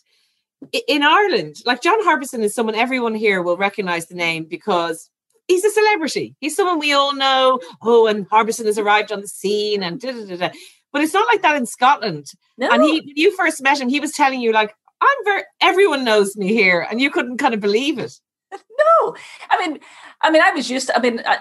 [0.88, 5.10] in Ireland, like John Harbison is someone everyone here will recognize the name because
[5.48, 6.36] he's a celebrity.
[6.40, 7.60] He's someone we all know.
[7.82, 10.36] Oh, and Harbison has arrived on the scene and da da da.
[10.36, 10.50] da.
[10.92, 12.28] But it's not like that in Scotland.
[12.58, 12.70] No.
[12.72, 16.04] And he, when you first met him, he was telling you like, "I'm very everyone
[16.04, 18.14] knows me here," and you couldn't kind of believe it.
[18.80, 19.16] No,
[19.50, 19.80] I mean,
[20.22, 20.88] I mean, I was used.
[20.88, 21.40] To, I mean, I,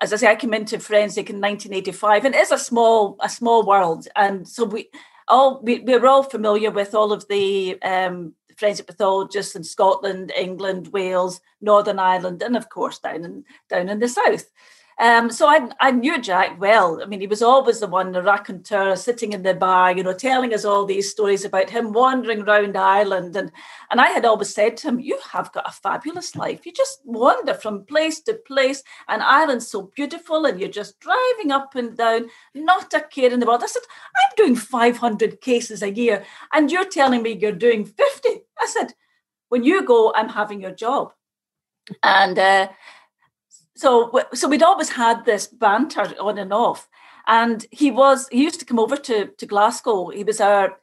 [0.00, 3.66] as I say, I came into forensic in 1985, and it's a small a small
[3.66, 4.88] world, and so we
[5.30, 10.32] all we, we were all familiar with all of the um, forensic pathologists in Scotland,
[10.36, 14.50] England, Wales, Northern Ireland, and of course down in down in the south.
[15.00, 17.00] Um, so I, I knew Jack well.
[17.02, 20.12] I mean, he was always the one, the raconteur, sitting in the bar, you know,
[20.12, 23.34] telling us all these stories about him wandering around Ireland.
[23.34, 23.50] And,
[23.90, 26.66] and I had always said to him, You have got a fabulous life.
[26.66, 31.50] You just wander from place to place, and Ireland's so beautiful, and you're just driving
[31.50, 33.62] up and down, not a care in the world.
[33.62, 33.82] I said,
[34.14, 38.28] I'm doing 500 cases a year, and you're telling me you're doing 50.
[38.60, 38.92] I said,
[39.48, 41.14] When you go, I'm having your job.
[42.02, 42.68] And uh,
[43.80, 43.90] so
[44.34, 46.88] so we'd always had this banter on and off
[47.26, 50.08] and he was he used to come over to to glasgow.
[50.08, 50.78] He was our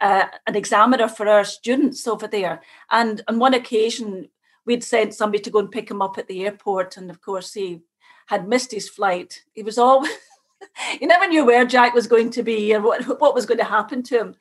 [0.00, 2.62] uh, an examiner for our students over there.
[2.90, 4.28] And on one occasion
[4.64, 7.52] we'd sent somebody to go and pick him up at the airport and of course
[7.52, 7.82] he
[8.26, 9.42] had missed his flight.
[9.52, 10.10] He was always
[11.00, 13.64] you never knew where jack was going to be or what, what was going to
[13.64, 14.34] happen to him.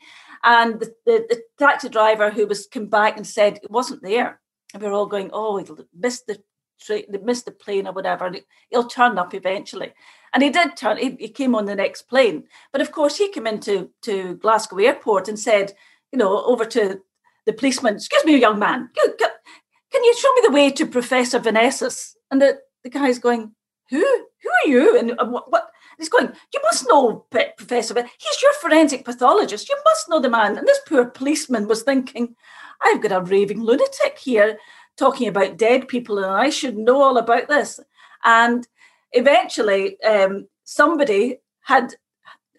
[0.43, 4.39] And the, the, the taxi driver who was come back and said it wasn't there.
[4.73, 6.41] And we were all going oh he missed the
[6.87, 9.93] they missed the plane or whatever, and he'll turn up eventually.
[10.33, 12.43] And he did turn, he, he, came on the next plane.
[12.71, 15.73] But of course, he came into to Glasgow Airport and said,
[16.11, 17.01] you know, over to
[17.45, 22.15] the policeman, excuse me, young man, can, you show me the way to Professor Vanezis's?
[22.31, 23.53] And the, the guy's going,
[23.89, 23.99] who?
[23.99, 24.97] Who are you?
[24.97, 25.69] And what, what?
[25.97, 29.67] He's going, you must know Professor, he's your forensic pathologist.
[29.67, 30.57] You must know the man.
[30.57, 32.35] And this poor policeman was thinking,
[32.81, 34.57] I've got a raving lunatic here
[34.99, 37.79] talking about dead people, and I should know all about this.
[38.23, 38.67] And
[39.13, 41.95] eventually, um, somebody had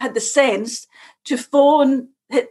[0.01, 0.87] had the sense
[1.25, 2.09] to phone.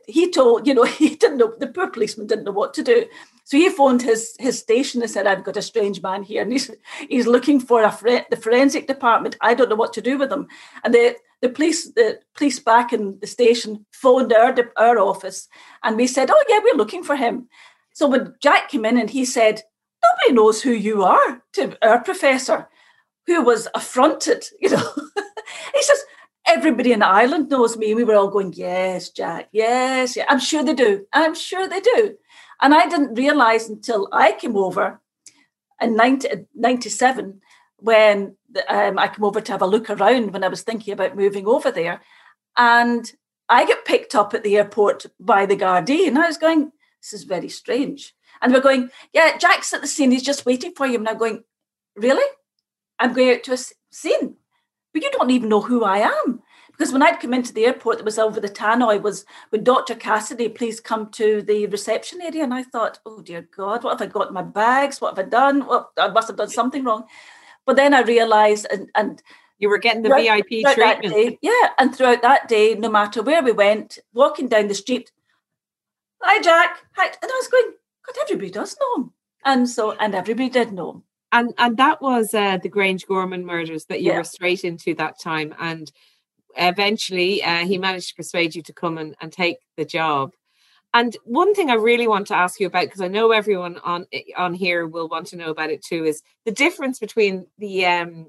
[0.08, 1.54] He told, you know, he didn't know.
[1.60, 3.06] The poor policeman didn't know what to do,
[3.44, 6.52] so he phoned his his station and said, "I've got a strange man here, and
[6.52, 6.70] he's
[7.10, 9.38] he's looking for a the forensic department.
[9.42, 10.48] I don't know what to do with him."
[10.84, 15.48] And the the police the police back in the station phoned our our office,
[15.84, 17.50] and we said, "Oh yeah, we're looking for him."
[17.94, 19.62] So when Jack came in and he said,
[20.04, 22.68] nobody knows who you are to our professor,
[23.28, 24.92] who was affronted, you know.
[25.74, 26.04] he says,
[26.46, 27.94] everybody in Ireland knows me.
[27.94, 30.26] We were all going, yes, Jack, yes, yeah.
[30.28, 31.06] I'm sure they do.
[31.14, 32.16] I'm sure they do.
[32.62, 35.00] And I didn't realize until I came over
[35.82, 37.42] in 90, 97
[37.78, 38.36] when
[38.68, 41.48] um, I came over to have a look around when I was thinking about moving
[41.48, 42.02] over there.
[42.58, 43.10] And
[43.48, 47.14] I get picked up at the airport by the Gardaí, and I was going, this
[47.14, 48.16] is very strange.
[48.42, 50.12] And we're going, yeah, Jack's at the scene.
[50.12, 50.98] He's just waiting for you.
[50.98, 51.44] And I'm going,
[51.96, 52.26] really?
[53.00, 53.58] I'm going out to a
[53.92, 54.36] scene,
[54.94, 56.42] but you don't even know who I am.
[56.72, 59.96] Because when I'd come into the airport, that was over the tannoy was, would Dr.
[59.96, 62.44] Cassidy please come to the reception area?
[62.44, 65.02] And I thought, oh dear God, what have I got in my bags?
[65.02, 65.68] What have I done?
[65.68, 67.04] Well, I must have done something wrong.
[67.66, 69.22] But then I realized, and, and
[69.58, 71.14] you were getting the VIP treatment.
[71.14, 71.70] Day, yeah.
[71.78, 75.12] And throughout that day, no matter where we went, walking down the street,
[76.22, 76.84] hi, Jack.
[76.96, 77.06] Hi.
[77.08, 77.74] And I was going,
[78.06, 79.14] God, everybody does know him.
[79.46, 81.04] And so, and everybody did know him.
[81.32, 84.18] And and that was uh, the Grangegorman murders that you yeah.
[84.18, 85.54] were straight into that time.
[85.60, 85.92] And
[86.56, 90.34] eventually uh, he managed to persuade you to come and, and take the job.
[90.92, 94.08] And one thing I really want to ask you about, because I know everyone on
[94.36, 98.28] on here will want to know about it too, is the difference between the um,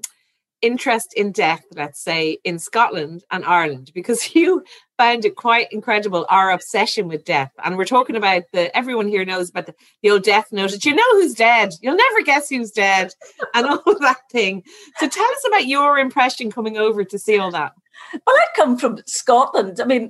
[0.61, 4.63] interest in death, let's say, in Scotland and Ireland, because you
[4.97, 7.51] found it quite incredible our obsession with death.
[7.63, 10.85] And we're talking about the everyone here knows about the, the old death notice.
[10.85, 11.73] You know who's dead.
[11.81, 13.13] You'll never guess who's dead,
[13.53, 14.63] and all that thing.
[14.97, 17.73] So tell us about your impression coming over to see all that.
[18.13, 19.79] Well, I come from Scotland.
[19.79, 20.09] I mean,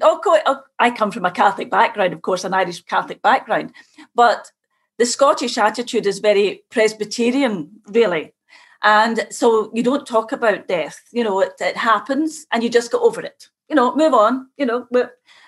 [0.80, 3.74] I come from a Catholic background, of course, an Irish Catholic background,
[4.16, 4.52] but
[4.98, 8.34] the Scottish attitude is very Presbyterian, really.
[8.84, 11.02] And so you don't talk about death.
[11.12, 13.48] You know, it, it happens and you just go over it.
[13.70, 14.48] You know, move on.
[14.58, 15.04] You know, we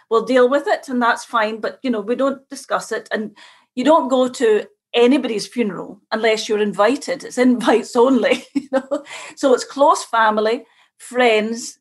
[0.10, 1.60] we'll deal with it and that's fine.
[1.60, 3.10] But, you know, we don't discuss it.
[3.12, 3.36] And
[3.76, 7.24] you don't go to anybody's funeral unless you're invited.
[7.24, 8.46] It's invites only.
[8.54, 9.04] You know?
[9.36, 10.66] So it's close family,
[10.98, 11.80] friends,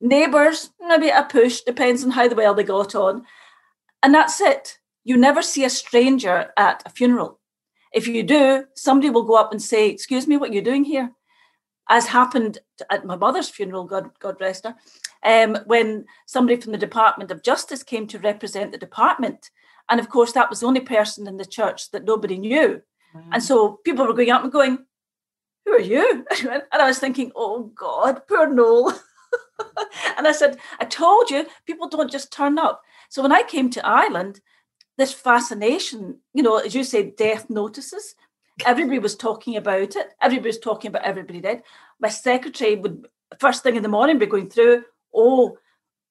[0.00, 3.24] neighbours, maybe a push, depends on how well they got on.
[4.02, 4.78] And that's it.
[5.02, 7.40] You never see a stranger at a funeral.
[7.94, 10.84] If you do, somebody will go up and say, Excuse me, what are you doing
[10.84, 11.12] here?
[11.88, 12.58] As happened
[12.90, 14.74] at my mother's funeral, God, God rest her,
[15.22, 19.50] um, when somebody from the Department of Justice came to represent the department.
[19.88, 22.82] And of course, that was the only person in the church that nobody knew.
[23.32, 24.78] And so people were going up and going,
[25.64, 26.26] Who are you?
[26.48, 28.90] and I was thinking, Oh God, poor Noel.
[30.16, 32.82] and I said, I told you, people don't just turn up.
[33.08, 34.40] So when I came to Ireland,
[34.96, 38.14] this fascination, you know, as you say, death notices.
[38.64, 40.14] Everybody was talking about it.
[40.20, 41.62] Everybody was talking about everybody dead.
[42.00, 43.08] My secretary would
[43.40, 45.58] first thing in the morning be going through, oh,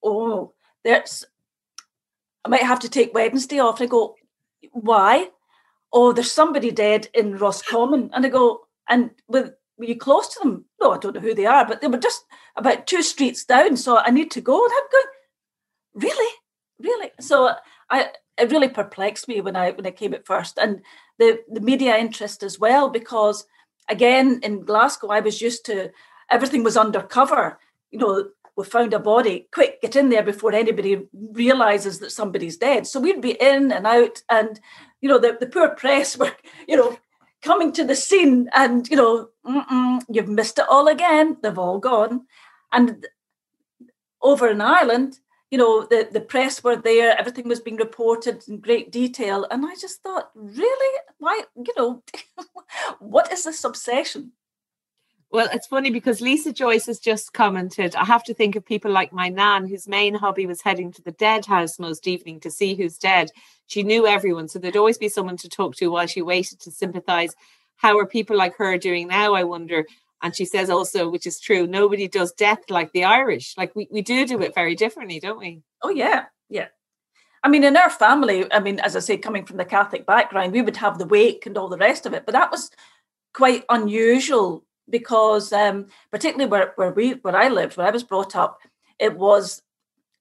[0.02, 1.24] oh, there's
[2.44, 3.80] I might have to take Wednesday off.
[3.80, 4.16] And I go,
[4.72, 5.30] why?
[5.92, 8.10] Oh, there's somebody dead in Roscommon.
[8.12, 10.64] And I go, and with were you close to them?
[10.80, 12.24] No, I don't know who they are, but they were just
[12.56, 13.76] about two streets down.
[13.76, 14.62] So I need to go.
[14.64, 16.34] And I'm going, really?
[16.80, 17.10] Really?
[17.20, 17.54] So
[17.90, 20.58] I it really perplexed me when I when I came at first.
[20.58, 20.82] And
[21.18, 23.46] the, the media interest as well, because
[23.88, 25.90] again in Glasgow I was used to
[26.30, 27.58] everything was undercover.
[27.90, 32.56] You know, we found a body, quick, get in there before anybody realizes that somebody's
[32.56, 32.86] dead.
[32.86, 34.60] So we'd be in and out, and
[35.00, 36.32] you know, the, the poor press were,
[36.66, 36.98] you know,
[37.44, 39.28] coming to the scene and you know
[40.08, 42.22] you've missed it all again they've all gone
[42.72, 43.06] and
[44.22, 45.18] over in ireland
[45.50, 49.64] you know the, the press were there everything was being reported in great detail and
[49.64, 52.02] i just thought really why you know
[52.98, 54.32] what is this obsession
[55.34, 57.96] well, it's funny because Lisa Joyce has just commented.
[57.96, 61.02] I have to think of people like my nan, whose main hobby was heading to
[61.02, 63.32] the dead house most evening to see who's dead.
[63.66, 66.70] She knew everyone, so there'd always be someone to talk to while she waited to
[66.70, 67.34] sympathize.
[67.74, 69.34] How are people like her doing now?
[69.34, 69.84] I wonder.
[70.24, 73.54] And she says also, which is true, nobody does death like the Irish.
[73.56, 75.62] Like we, we do do it very differently, don't we?
[75.82, 76.24] Oh, yeah.
[76.48, 76.68] Yeah.
[77.42, 80.54] I mean, in our family, I mean, as I say, coming from the Catholic background,
[80.54, 82.70] we would have the wake and all the rest of it, but that was
[83.34, 88.34] quite unusual because um, particularly where, where we where I lived, where I was brought
[88.34, 88.60] up,
[88.98, 89.60] it was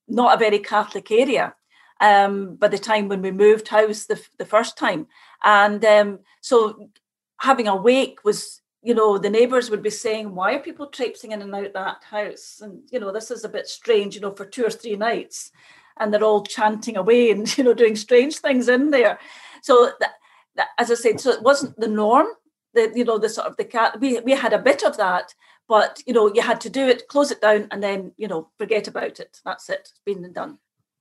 [0.09, 1.55] not a very Catholic area.
[2.01, 5.07] Um, by the time when we moved house the, the first time,
[5.45, 6.89] and um, so
[7.37, 11.31] having a wake was, you know, the neighbours would be saying, "Why are people traipsing
[11.31, 14.31] in and out that house?" And you know, this is a bit strange, you know,
[14.31, 15.51] for two or three nights,
[15.97, 19.19] and they're all chanting away and you know doing strange things in there.
[19.61, 20.13] So that,
[20.55, 22.27] that, as I said, so it wasn't the norm
[22.73, 25.33] the you know the sort of the cat we we had a bit of that
[25.67, 28.49] but you know you had to do it close it down and then you know
[28.57, 30.57] forget about it that's it it's been done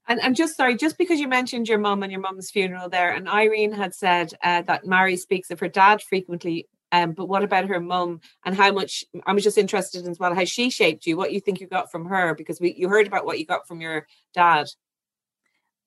[0.09, 3.13] and I'm just sorry, just because you mentioned your mum and your mum's funeral there,
[3.13, 6.67] and Irene had said uh, that Mary speaks of her dad frequently.
[6.93, 9.05] Um, but what about her mum and how much?
[9.27, 11.17] I was just interested in as well how she shaped you.
[11.17, 12.35] What you think you got from her?
[12.35, 14.69] Because we you heard about what you got from your dad.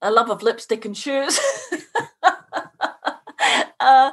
[0.02, 1.40] A love of lipstick and shoes.
[3.80, 4.12] uh,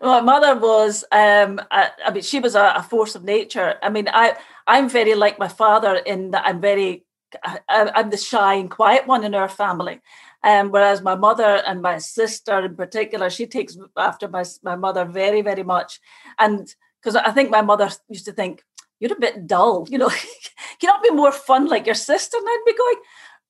[0.00, 3.76] my mother was, um, I, I mean, she was a, a, force of nature.
[3.82, 4.36] I mean, I,
[4.66, 7.04] I'm very like my father in that I'm very,
[7.42, 10.00] I, I'm the shy and quiet one in our family.
[10.44, 15.04] Um, whereas my mother and my sister in particular, she takes after my, my mother
[15.04, 16.00] very, very much.
[16.38, 18.64] And because I think my mother used to think,
[18.98, 20.10] you're a bit dull, you know,
[20.80, 22.36] can't be more fun like your sister?
[22.36, 22.96] And I'd be going,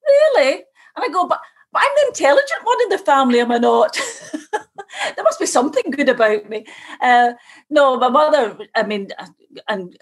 [0.07, 0.53] really?
[0.97, 1.40] And I go, but,
[1.72, 3.99] but I'm the intelligent one in the family, am I not?
[5.16, 6.66] there must be something good about me.
[7.01, 7.32] Uh,
[7.70, 9.09] no, my mother, I mean,
[9.68, 9.97] and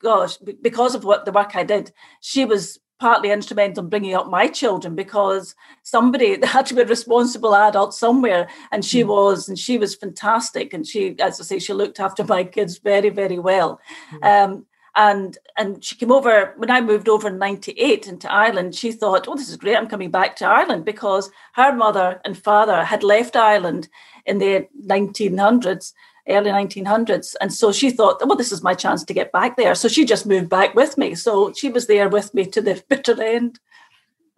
[0.00, 4.30] gosh, because of what the work I did, she was partly instrumental in bringing up
[4.30, 9.08] my children because somebody there had to be a responsible adult somewhere and she mm.
[9.08, 12.78] was and she was fantastic and she as i say she looked after my kids
[12.78, 13.80] very very well
[14.12, 14.24] mm.
[14.32, 18.92] um, and and she came over when i moved over in 98 into ireland she
[18.92, 22.84] thought oh this is great i'm coming back to ireland because her mother and father
[22.84, 23.88] had left ireland
[24.26, 25.92] in the 1900s
[26.28, 27.34] early 1900s.
[27.40, 29.74] And so she thought, well, this is my chance to get back there.
[29.74, 31.14] So she just moved back with me.
[31.14, 33.58] So she was there with me to the bitter end.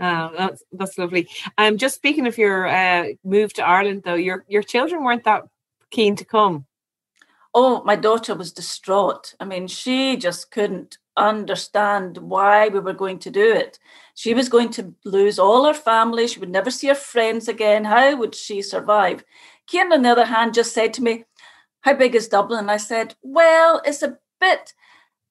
[0.00, 1.28] Oh, that's that's lovely.
[1.56, 5.44] Um, just speaking of your uh, move to Ireland, though, your your children weren't that
[5.90, 6.66] keen to come.
[7.54, 9.34] Oh, my daughter was distraught.
[9.38, 13.78] I mean, she just couldn't understand why we were going to do it.
[14.16, 16.26] She was going to lose all her family.
[16.26, 17.84] She would never see her friends again.
[17.84, 19.24] How would she survive?
[19.68, 21.24] Kieran, on the other hand, just said to me,
[21.84, 22.70] how big is Dublin?
[22.70, 24.72] I said, well, it's a bit,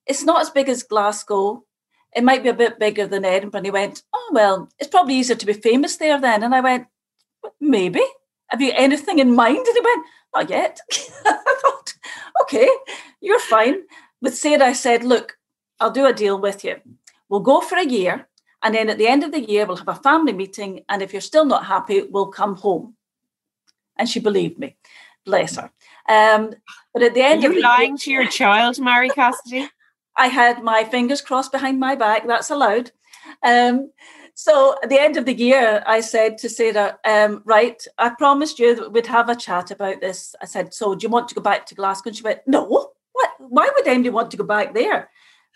[0.06, 1.64] it's not as big as Glasgow.
[2.14, 3.58] It might be a bit bigger than Edinburgh.
[3.58, 6.44] And he went, oh, well, it's probably easier to be famous there then.
[6.44, 6.86] And I went,
[7.60, 8.02] maybe.
[8.50, 9.66] Have you anything in mind?
[9.66, 10.78] And he went, not yet.
[11.26, 11.94] I thought,
[12.42, 12.70] okay,
[13.20, 13.82] you're fine.
[14.22, 15.36] With Sarah, I said, look,
[15.80, 16.76] I'll do a deal with you.
[17.28, 18.28] We'll go for a year.
[18.62, 20.84] And then at the end of the year, we'll have a family meeting.
[20.88, 22.94] And if you're still not happy, we'll come home.
[23.98, 24.76] And she believed me.
[25.24, 25.72] Bless her.
[26.08, 26.54] Um,
[26.92, 29.68] but at the end Are you of lying year, to your child, Mary Cassidy?
[30.16, 32.26] I had my fingers crossed behind my back.
[32.26, 32.92] That's allowed.
[33.42, 33.90] Um,
[34.34, 38.58] so at the end of the year, I said to Sarah, um, right, I promised
[38.58, 40.34] you that we'd have a chat about this.
[40.42, 42.08] I said, so do you want to go back to Glasgow?
[42.08, 42.64] And she went, no.
[42.64, 42.90] What?
[43.38, 45.08] Why would anybody want to go back there?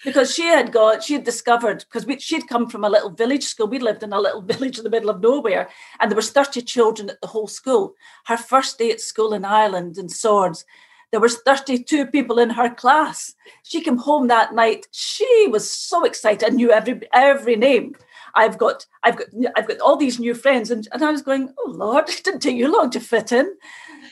[0.05, 3.67] Because she had got she had discovered because she'd come from a little village school.
[3.67, 5.69] We lived in a little village in the middle of nowhere
[6.01, 7.95] and there was 30 children at the whole school.
[8.27, 10.65] Her first day at school in ireland in swords
[11.11, 13.35] there was 32 people in her class.
[13.63, 16.47] She came home that night she was so excited.
[16.47, 17.95] And knew every every name.
[18.35, 19.27] I've got i've got
[19.57, 22.41] i've got all these new friends and, and i was going oh lord it didn't
[22.41, 23.57] take you long to fit in.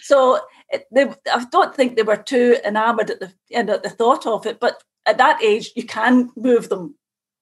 [0.03, 3.91] So it, they, I don't think they were too enamored at the end at the
[3.91, 6.95] thought of it, but at that age, you can move them.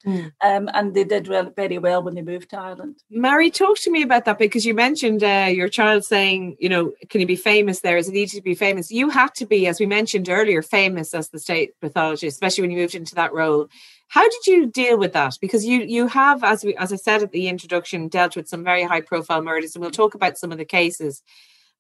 [0.07, 0.33] Mm.
[0.43, 2.97] Um, and they did re- very well when they moved to Ireland.
[3.11, 6.93] Mary, talk to me about that because you mentioned uh, your child saying, you know,
[7.09, 7.97] can you be famous there?
[7.97, 8.91] Is it easy to be famous?
[8.91, 12.71] You had to be, as we mentioned earlier, famous as the state pathologist, especially when
[12.71, 13.69] you moved into that role.
[14.09, 15.39] How did you deal with that?
[15.41, 18.63] Because you you have, as we as I said at the introduction, dealt with some
[18.63, 21.23] very high profile murders, and we'll talk about some of the cases.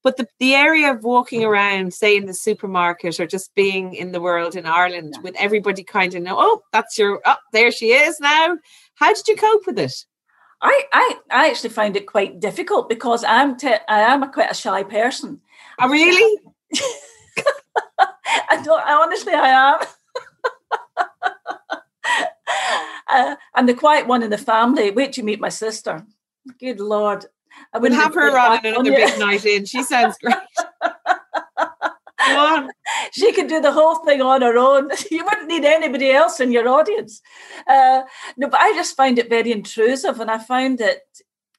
[0.04, 4.12] But the, the area of walking around, say in the supermarket or just being in
[4.12, 7.92] the world in Ireland with everybody kind of know, oh, that's your, oh, there she
[7.92, 8.58] is now.
[8.96, 9.94] How did you cope with it?
[10.60, 14.50] I, I, I actually find it quite difficult because I'm te- I am a quite
[14.50, 15.40] a shy person.
[15.80, 16.40] Oh, really?
[17.98, 18.84] I don't.
[18.84, 19.78] I honestly, I am.
[23.08, 24.90] uh, I'm the quiet one in the family.
[24.90, 26.04] Wait to meet my sister.
[26.58, 27.26] Good lord,
[27.72, 29.64] I would have her on another big night in.
[29.64, 30.36] She sounds great.
[33.12, 34.90] she could do the whole thing on her own.
[35.10, 37.20] You wouldn't need anybody else in your audience.
[37.66, 38.02] Uh,
[38.36, 41.02] no, but I just find it very intrusive, and I find it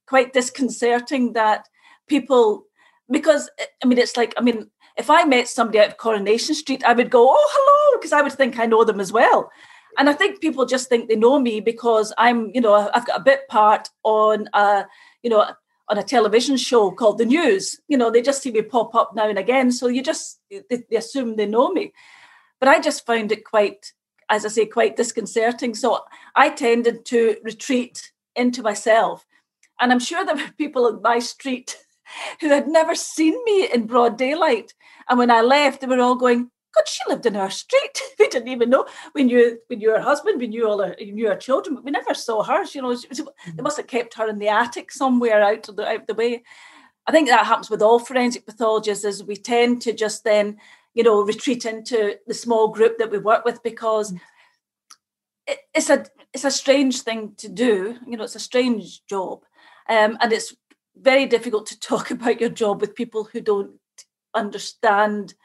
[0.08, 1.68] quite disconcerting that
[2.08, 2.66] people,
[3.10, 3.50] because
[3.84, 6.93] I mean, it's like I mean, if I met somebody out of Coronation Street, I
[6.93, 9.52] would go, "Oh, hello," because I would think I know them as well.
[9.98, 13.20] And I think people just think they know me because I'm, you know, I've got
[13.20, 14.84] a bit part on, uh,
[15.24, 15.46] you know,
[15.89, 17.79] on a television show called The News.
[17.88, 19.71] You know, they just see me pop up now and again.
[19.71, 21.93] So you just, they, they assume they know me.
[22.59, 23.93] But I just found it quite,
[24.29, 25.75] as I say, quite disconcerting.
[25.75, 25.99] So
[26.36, 29.25] I tended to retreat into myself.
[29.79, 31.77] And I'm sure there were people in my street
[32.41, 34.73] who had never seen me in broad daylight.
[35.09, 38.01] And when I left, they were all going, God, she lived in our street.
[38.19, 38.86] we didn't even know.
[39.13, 41.84] We knew we knew her husband, we knew all her, we knew her children, but
[41.84, 42.63] we never saw her.
[42.65, 43.63] You know, she, they mm-hmm.
[43.63, 46.43] must have kept her in the attic somewhere out of the out of the way.
[47.07, 49.05] I think that happens with all forensic pathologists.
[49.05, 50.57] Is we tend to just then,
[50.93, 54.19] you know, retreat into the small group that we work with because mm.
[55.47, 57.97] it, it's a it's a strange thing to do.
[58.05, 59.43] You know, it's a strange job,
[59.88, 60.53] um, and it's
[60.97, 63.80] very difficult to talk about your job with people who don't
[64.34, 65.36] understand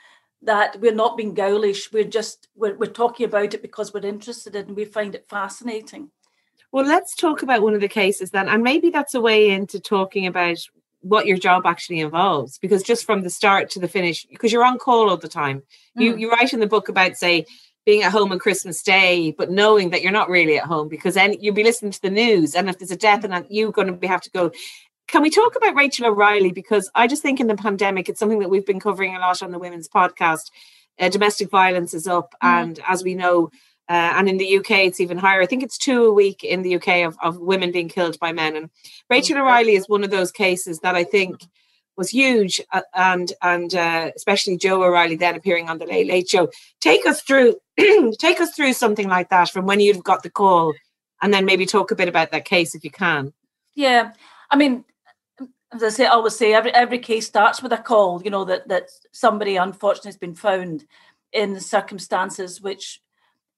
[0.42, 4.56] that we're not being gaulish we're just we're, we're talking about it because we're interested
[4.56, 6.10] in and we find it fascinating
[6.72, 8.48] Well, let's talk about one of the cases then.
[8.48, 10.58] And maybe that's a way into talking about
[11.02, 14.64] what your job actually involves because just from the start to the finish because you're
[14.64, 15.62] on call all the time
[15.98, 16.02] mm.
[16.02, 17.46] you you write in the book about say
[17.86, 21.14] being at home on christmas day but knowing that you're not really at home because
[21.14, 23.86] then you'll be listening to the news and if there's a death and you're going
[23.86, 24.52] to be, have to go
[25.10, 28.38] can we talk about rachel o'reilly because i just think in the pandemic it's something
[28.40, 30.50] that we've been covering a lot on the women's podcast
[30.98, 32.48] uh, domestic violence is up mm.
[32.48, 33.50] and as we know
[33.90, 35.42] uh, and in the UK, it's even higher.
[35.42, 38.32] I think it's two a week in the UK of, of women being killed by
[38.32, 38.54] men.
[38.54, 38.70] And
[39.10, 41.44] Rachel O'Reilly is one of those cases that I think
[41.96, 46.28] was huge, uh, and and uh, especially Joe O'Reilly then appearing on the Late Late
[46.28, 46.50] Show.
[46.80, 47.56] Take us through,
[48.18, 50.72] take us through something like that from when you've got the call,
[51.20, 53.32] and then maybe talk a bit about that case if you can.
[53.74, 54.12] Yeah,
[54.50, 54.84] I mean,
[55.72, 58.22] as I say, I always say every every case starts with a call.
[58.22, 60.84] You know that that somebody unfortunately has been found
[61.32, 63.00] in circumstances which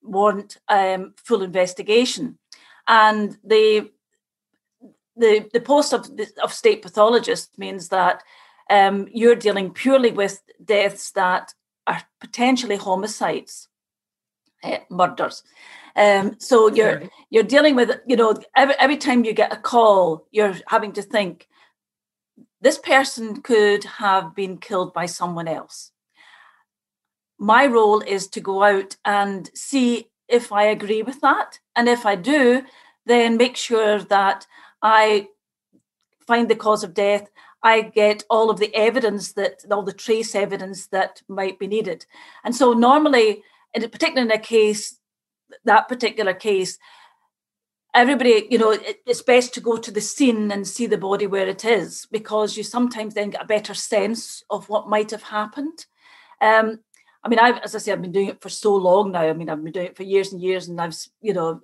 [0.02, 2.38] warrant um, full investigation.
[2.86, 3.90] And the
[5.16, 6.10] the the post of
[6.42, 8.22] of state pathologist means that
[8.68, 11.54] um, you're dealing purely with deaths that
[11.86, 13.68] are potentially homicides,
[14.62, 15.42] uh, murders.
[15.96, 20.26] Um, so you're you're dealing with you know every every time you get a call,
[20.30, 21.48] you're having to think
[22.62, 25.92] this person could have been killed by someone else
[27.42, 31.58] my role is to go out and see if I agree with that.
[31.74, 32.62] And if I do,
[33.04, 34.46] then make sure that
[34.80, 35.26] I
[36.24, 37.28] find the cause of death.
[37.64, 42.06] I get all of the evidence that all the trace evidence that might be needed.
[42.44, 43.42] And so normally,
[43.74, 45.00] in particularly in a case,
[45.64, 46.78] that particular case,
[47.94, 51.26] everybody, you know, it, it's best to go to the scene and see the body
[51.26, 55.22] where it is because you sometimes then get a better sense of what might have
[55.22, 55.86] happened.
[56.40, 56.80] Um,
[57.24, 59.22] I mean, I've, as I say, I've been doing it for so long now.
[59.22, 61.60] I mean, I've been doing it for years and years, and I've, you know,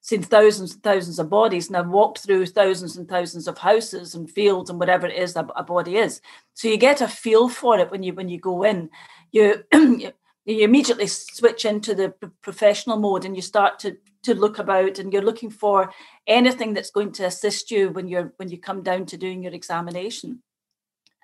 [0.00, 4.14] seen thousands and thousands of bodies, and I've walked through thousands and thousands of houses
[4.14, 6.20] and fields and whatever it is that a body is.
[6.54, 8.90] So you get a feel for it when you when you go in.
[9.30, 9.64] You
[10.46, 15.12] you immediately switch into the professional mode, and you start to to look about, and
[15.12, 15.92] you're looking for
[16.26, 19.52] anything that's going to assist you when you're when you come down to doing your
[19.52, 20.42] examination.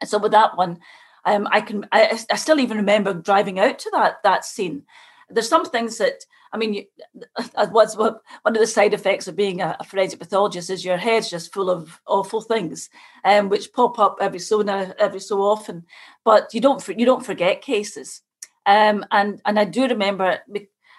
[0.00, 0.80] And so with that one,
[1.24, 4.82] um, I can I, I, still even remember driving out to that that scene.
[5.30, 6.84] There's some things that I mean,
[7.70, 11.30] what's what one of the side effects of being a, forensic pathologist is your head's
[11.30, 12.90] just full of awful things,
[13.24, 15.86] um, which pop up every so now every so often.
[16.24, 18.22] But you don't you don't forget cases,
[18.66, 20.40] um, and and I do remember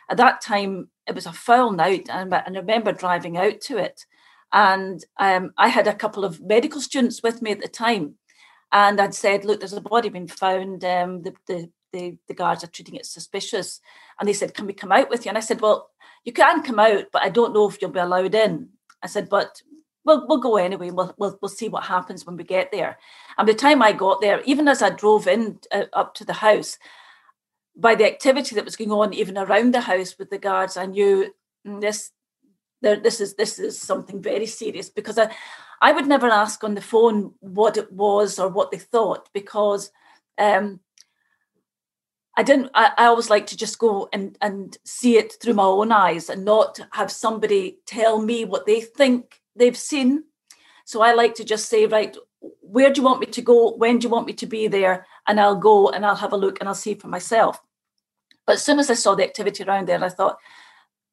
[0.10, 4.06] at that time it was a foul night, and I remember driving out to it,
[4.52, 8.16] and um, I had a couple of medical students with me at the time,
[8.74, 10.84] and I'd said, look, there's a body been found.
[10.84, 13.80] Um, the, the, the, the guards are treating it suspicious.
[14.20, 15.30] And they said, can we come out with you?
[15.30, 15.92] And I said, well,
[16.26, 18.70] you can come out, but I don't know if you'll be allowed in.
[19.04, 19.62] I said, but
[20.04, 20.90] we'll, we'll go anyway.
[20.90, 22.98] We'll, we'll, we'll see what happens when we get there.
[23.38, 26.26] And by the time I got there, even as I drove in uh, up to
[26.26, 26.80] the house,
[27.76, 30.86] by the activity that was going on even around the house with the guards, I
[30.86, 31.34] knew
[31.66, 32.12] mm, this
[32.82, 35.34] there, this is this is something very serious because I,
[35.82, 39.90] I would never ask on the phone what it was or what they thought because
[40.38, 40.82] um,
[42.36, 42.72] I didn't.
[42.74, 46.30] I, I always like to just go and and see it through my own eyes
[46.30, 50.26] and not have somebody tell me what they think they've seen.
[50.86, 52.16] So I like to just say, right,
[52.60, 53.74] where do you want me to go?
[53.76, 55.06] When do you want me to be there?
[55.28, 57.62] And I'll go and I'll have a look and I'll see for myself.
[58.46, 60.38] But as soon as I saw the activity around there, I thought,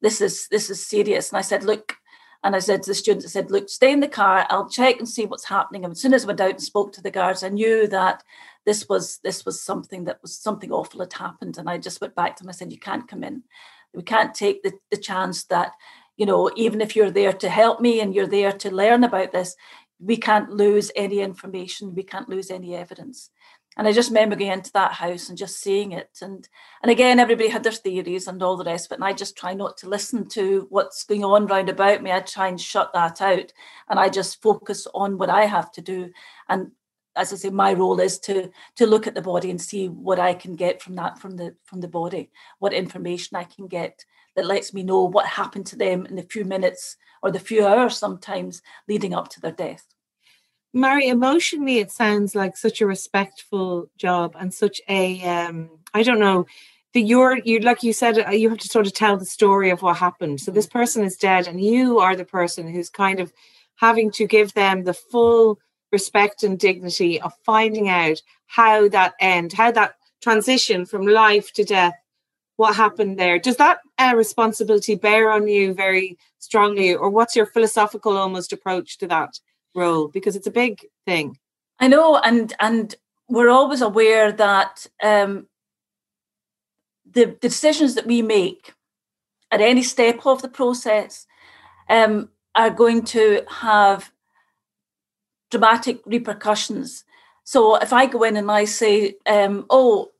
[0.01, 1.29] this is this is serious.
[1.29, 1.95] And I said, look,
[2.43, 4.47] and I said to the students, I said, look, stay in the car.
[4.49, 5.85] I'll check and see what's happening.
[5.85, 8.23] And as soon as I went out and spoke to the guards, I knew that
[8.65, 11.57] this was this was something that was something awful had happened.
[11.57, 12.49] And I just went back to them.
[12.49, 13.43] I said, you can't come in.
[13.93, 15.73] We can't take the, the chance that,
[16.17, 19.31] you know, even if you're there to help me and you're there to learn about
[19.31, 19.55] this,
[19.99, 21.93] we can't lose any information.
[21.93, 23.29] We can't lose any evidence.
[23.81, 26.19] And I just remember going into that house and just seeing it.
[26.21, 26.47] And
[26.83, 29.75] and again, everybody had their theories and all the rest but I just try not
[29.77, 32.11] to listen to what's going on round about me.
[32.11, 33.51] I try and shut that out.
[33.89, 36.11] And I just focus on what I have to do.
[36.47, 36.73] And
[37.15, 40.19] as I say, my role is to to look at the body and see what
[40.19, 42.29] I can get from that, from the from the body,
[42.59, 44.05] what information I can get
[44.35, 47.65] that lets me know what happened to them in the few minutes or the few
[47.65, 49.87] hours sometimes leading up to their death.
[50.73, 56.19] Mary, emotionally, it sounds like such a respectful job and such a, um, I don't
[56.19, 56.45] know,
[56.93, 59.69] that you're, you like you said, uh, you have to sort of tell the story
[59.69, 60.39] of what happened.
[60.39, 63.33] So this person is dead, and you are the person who's kind of
[63.75, 65.59] having to give them the full
[65.91, 71.63] respect and dignity of finding out how that end, how that transition from life to
[71.65, 71.95] death
[72.55, 73.39] what happened there.
[73.39, 78.97] Does that uh, responsibility bear on you very strongly, or what's your philosophical almost approach
[78.99, 79.39] to that
[79.75, 80.07] role?
[80.07, 81.37] Because it's a big thing.
[81.79, 82.95] I know, and and
[83.27, 85.47] we're always aware that um,
[87.09, 88.73] the, the decisions that we make
[89.51, 91.25] at any step of the process
[91.89, 94.11] um, are going to have
[95.49, 97.03] dramatic repercussions.
[97.43, 100.11] So if I go in and I say, um, "Oh,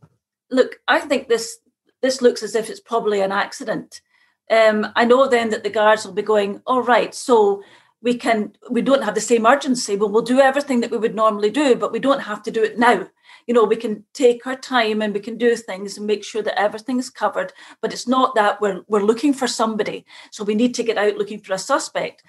[0.49, 1.59] look, I think this
[2.01, 4.01] this looks as if it's probably an accident,"
[4.49, 7.61] um, I know then that the guards will be going, "All right, so
[8.01, 9.95] we can we don't have the same urgency.
[9.95, 12.63] Well we'll do everything that we would normally do but we don't have to do
[12.63, 13.07] it now.
[13.47, 16.41] You know we can take our time and we can do things and make sure
[16.43, 20.05] that everything is covered but it's not that we're we're looking for somebody.
[20.31, 22.23] So we need to get out looking for a suspect.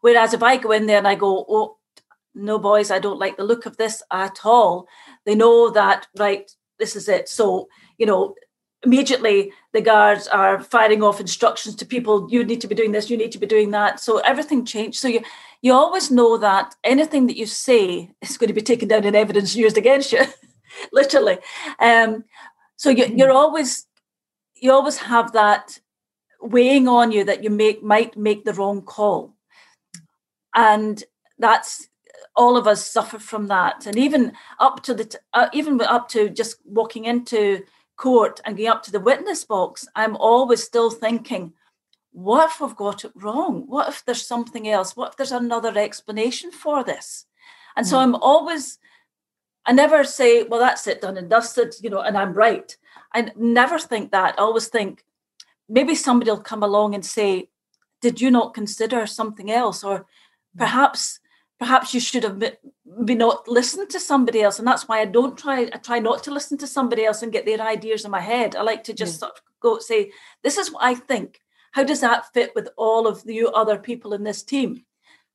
[0.00, 1.78] Whereas if i go in there and i go oh
[2.34, 4.88] no boys i don't like the look of this at all
[5.24, 7.28] they know that right this is it.
[7.28, 8.34] So you know
[8.84, 13.10] immediately the guards are firing off instructions to people you need to be doing this
[13.10, 14.00] you need to be doing that.
[14.00, 14.98] So everything changed.
[14.98, 15.20] So you
[15.62, 19.14] you always know that anything that you say is going to be taken down in
[19.14, 20.24] evidence used against you
[20.92, 21.38] literally.
[21.78, 22.24] Um,
[22.76, 23.36] so you, you're mm-hmm.
[23.36, 23.86] always
[24.60, 25.78] you always have that
[26.40, 29.34] weighing on you that you make might make the wrong call.
[30.54, 31.02] And
[31.38, 31.88] that's
[32.36, 33.86] all of us suffer from that.
[33.86, 37.62] And even up to the uh, even up to just walking into
[37.96, 41.52] court and going up to the witness box, I'm always still thinking,
[42.12, 43.64] what if we've got it wrong?
[43.66, 44.96] What if there's something else?
[44.96, 47.26] What if there's another explanation for this?
[47.76, 47.90] And mm.
[47.90, 48.78] so I'm always,
[49.66, 52.76] I never say, well, that's it, done and dusted, you know, and I'm right.
[53.12, 54.34] I never think that.
[54.38, 55.04] I always think
[55.68, 57.48] maybe somebody will come along and say,
[58.00, 59.82] did you not consider something else?
[59.82, 60.04] Or mm.
[60.58, 61.18] perhaps
[61.58, 65.38] perhaps you should have been not listened to somebody else and that's why i don't
[65.38, 68.20] try i try not to listen to somebody else and get their ideas in my
[68.20, 68.56] head.
[68.56, 69.18] I like to just yeah.
[69.18, 70.10] sort of go say
[70.42, 71.40] this is what i think.
[71.72, 74.84] How does that fit with all of the other people in this team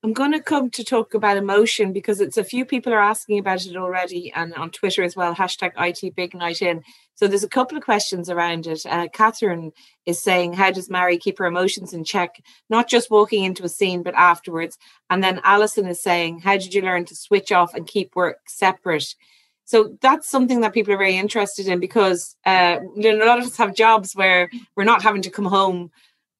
[0.01, 3.37] I'm going to come to talk about emotion because it's a few people are asking
[3.37, 5.35] about it already and on Twitter as well.
[5.35, 6.83] Hashtag IT Big Night In.
[7.15, 8.85] So there's a couple of questions around it.
[8.85, 9.73] Uh, Catherine
[10.05, 13.69] is saying, How does Mary keep her emotions in check, not just walking into a
[13.69, 14.77] scene, but afterwards?
[15.09, 18.37] And then Alison is saying, How did you learn to switch off and keep work
[18.47, 19.15] separate?
[19.65, 23.57] So that's something that people are very interested in because uh, a lot of us
[23.57, 25.91] have jobs where we're not having to come home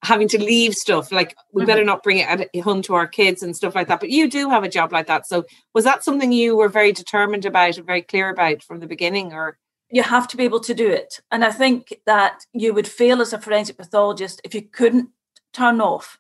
[0.04, 1.88] having to leave stuff like we better mm-hmm.
[1.88, 4.00] not bring it home to our kids and stuff like that.
[4.00, 5.28] But you do have a job like that.
[5.28, 8.88] So was that something you were very determined about and very clear about from the
[8.88, 9.58] beginning or?
[9.92, 11.20] You have to be able to do it.
[11.32, 15.10] And i think that you would fail as a forensic pathologist if you couldn't
[15.52, 16.20] turn off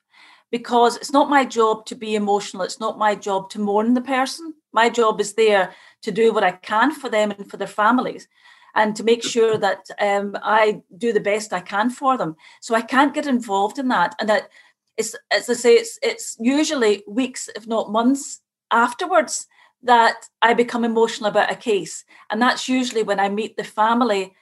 [0.52, 2.64] because it's not my job to be emotional.
[2.64, 4.56] It's not my job to mourn the person.
[4.74, 8.28] My job is there to do what i can for them and for their families
[8.76, 12.36] and to make sure that um, I do the best I can for them.
[12.62, 14.16] So I can't get involved in that.
[14.20, 14.50] And that
[14.98, 18.42] it's, as I say, it's it's usually weeks, if not months
[18.72, 19.48] afterwards
[19.82, 22.04] that I become emotional about a case.
[22.30, 24.34] And that's usually when I meet the family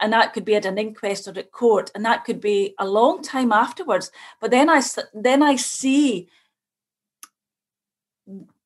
[0.00, 2.86] and that could be at an inquest or at court and that could be a
[2.86, 4.10] long time afterwards
[4.40, 4.82] but then i
[5.12, 6.28] then i see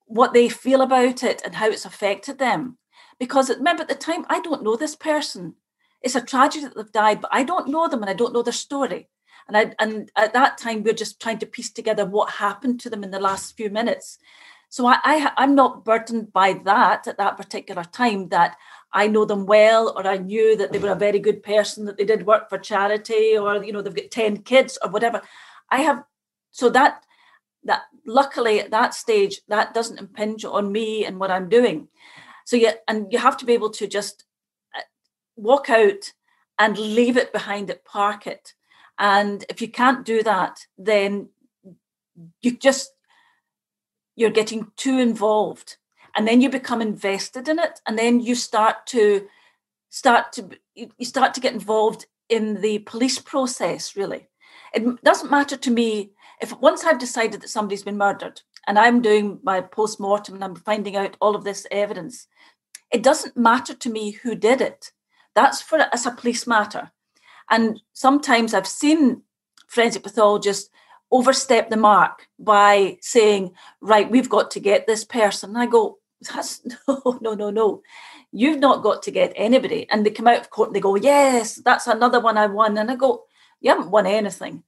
[0.06, 2.77] what they feel about it and how it's affected them
[3.18, 5.54] because remember at the time I don't know this person.
[6.00, 8.42] It's a tragedy that they've died, but I don't know them and I don't know
[8.42, 9.08] their story.
[9.48, 12.90] And I and at that time we're just trying to piece together what happened to
[12.90, 14.18] them in the last few minutes.
[14.68, 18.56] So I, I I'm not burdened by that at that particular time that
[18.92, 21.96] I know them well or I knew that they were a very good person, that
[21.96, 25.22] they did work for charity or you know they've got 10 kids or whatever.
[25.70, 26.04] I have
[26.50, 27.04] so that
[27.64, 31.88] that luckily at that stage that doesn't impinge on me and what I'm doing.
[32.49, 34.24] So yeah, and you have to be able to just
[34.74, 34.80] uh,
[35.36, 36.14] walk out
[36.59, 38.55] and leave it behind it, park it.
[38.99, 41.28] And if you can't do that, then
[42.40, 42.92] you just
[44.16, 45.76] you're getting too involved
[46.16, 49.26] and then you become invested in it and then you start to
[49.90, 54.26] start to you start to get involved in the police process really
[54.72, 59.02] it doesn't matter to me if once i've decided that somebody's been murdered and i'm
[59.02, 62.28] doing my post-mortem and i'm finding out all of this evidence
[62.90, 64.92] it doesn't matter to me who did it.
[65.34, 66.90] That's for as a police matter.
[67.50, 69.22] And sometimes I've seen
[69.68, 70.70] forensic pathologists
[71.10, 75.50] overstep the mark by saying, right, we've got to get this person.
[75.50, 77.82] And I go, that's no, no, no, no.
[78.32, 79.88] You've not got to get anybody.
[79.90, 82.76] And they come out of court and they go, yes, that's another one I won.
[82.76, 83.24] And I go,
[83.60, 84.62] you haven't won anything.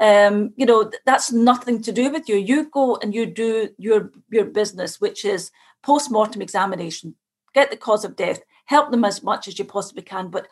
[0.00, 2.36] Um, you know, that's nothing to do with you.
[2.36, 5.50] You go and you do your your business, which is
[5.82, 7.14] post-mortem examination,
[7.54, 10.28] get the cause of death, help them as much as you possibly can.
[10.28, 10.48] But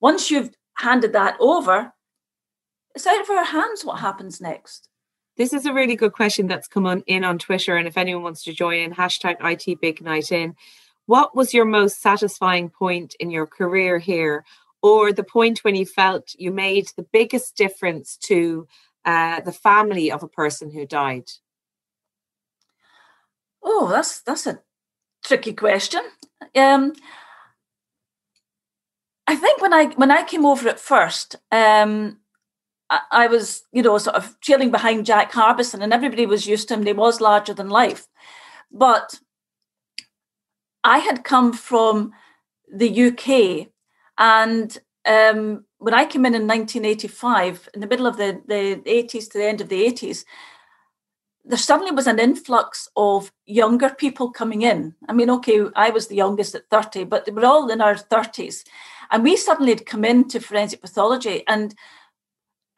[0.00, 1.92] once you've handed that over,
[2.94, 4.88] it's out of our hands what happens next.
[5.36, 7.76] This is a really good question that's come on in on Twitter.
[7.76, 10.54] And if anyone wants to join in, hashtag IT Big Night In.
[11.06, 14.44] What was your most satisfying point in your career here,
[14.82, 18.68] or the point when you felt you made the biggest difference to
[19.04, 21.30] uh, the family of a person who died?
[23.62, 24.60] Oh, that's that's a
[25.24, 26.02] tricky question.
[26.54, 26.92] Um,
[29.26, 32.18] I think when I when I came over at first, um,
[32.90, 36.68] I, I, was you know sort of trailing behind Jack Harbison, and everybody was used
[36.68, 36.84] to him.
[36.84, 38.08] He was larger than life,
[38.70, 39.20] but
[40.84, 42.12] I had come from
[42.72, 43.68] the UK,
[44.18, 44.76] and
[45.06, 49.38] um, when I came in in 1985, in the middle of the, the 80s to
[49.38, 50.24] the end of the 80s,
[51.44, 54.94] there suddenly was an influx of younger people coming in.
[55.08, 57.96] I mean, okay, I was the youngest at 30, but they were all in our
[57.96, 58.64] 30s.
[59.10, 61.74] And we suddenly had come into forensic pathology and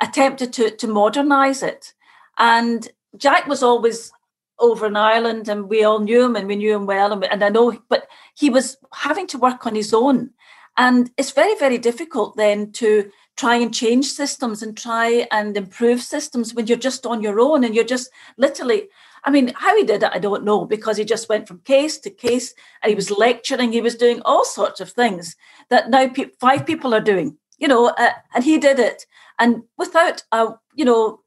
[0.01, 1.93] attempted to, to modernize it.
[2.39, 2.89] And
[3.19, 4.13] Jack was always
[4.59, 7.13] over in Ireland and we all knew him and we knew him well.
[7.13, 10.31] And, and I know, but he was having to work on his own.
[10.77, 16.01] And it's very, very difficult then to try and change systems and try and improve
[16.01, 18.89] systems when you're just on your own and you're just literally
[19.25, 21.99] I mean, how he did it, I don't know, because he just went from case
[22.01, 25.35] to case and he was lecturing, he was doing all sorts of things
[25.71, 29.07] that now pe- five people are doing, you know, uh, and he did it.
[29.39, 31.21] And without, uh, you know,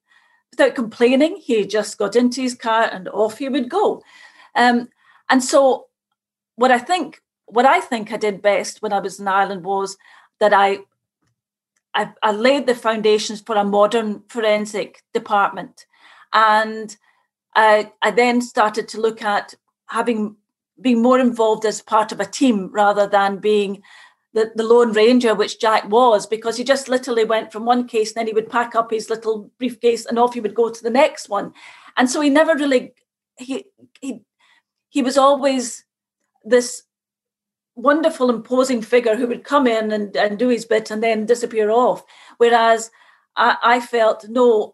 [0.52, 4.04] without complaining, he just got into his car and off he would go.
[4.54, 4.90] Um,
[5.30, 5.88] and so,
[6.56, 9.98] what I think, what I think I did best when I was in Ireland was
[10.40, 10.80] that I
[11.96, 15.88] I, I laid the foundations for a modern forensic department.
[16.32, 16.96] And
[17.56, 19.56] I, I then started to look at
[19.88, 20.36] having
[20.80, 23.82] being more involved as part of a team rather than being
[24.34, 28.12] the, the lone ranger, which Jack was, because he just literally went from one case,
[28.12, 30.84] and then he would pack up his little briefcase and off he would go to
[30.84, 31.52] the next one.
[31.96, 32.94] And so he never really
[33.40, 33.66] he
[34.02, 34.22] he
[34.90, 35.84] he was always
[36.44, 36.84] this
[37.78, 41.70] wonderful, imposing figure who would come in and, and do his bit and then disappear
[41.70, 42.04] off.
[42.38, 42.92] Whereas
[43.36, 44.74] I, I felt, no,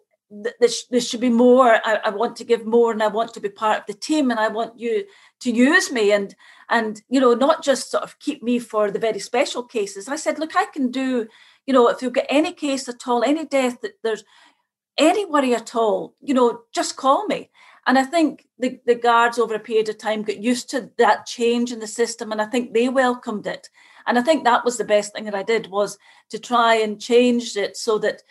[0.59, 1.79] this, this should be more.
[1.83, 4.31] I, I, want to give more and I want to be part of the team
[4.31, 5.05] and I want you
[5.41, 6.33] to use me and,
[6.69, 10.07] and, you know, not just sort of keep me for the very special cases.
[10.07, 11.27] I said, look, I can do,
[11.67, 14.23] you know, if you get any case at all, any death that there's
[14.97, 17.49] any worry at all, you know, just call me.
[17.85, 21.25] And I think the, the guards over a period of time got used to that
[21.25, 23.69] change in the system and I think they welcomed it.
[24.07, 25.97] And I think that was the best thing that I did was
[26.29, 28.21] to try and change it so that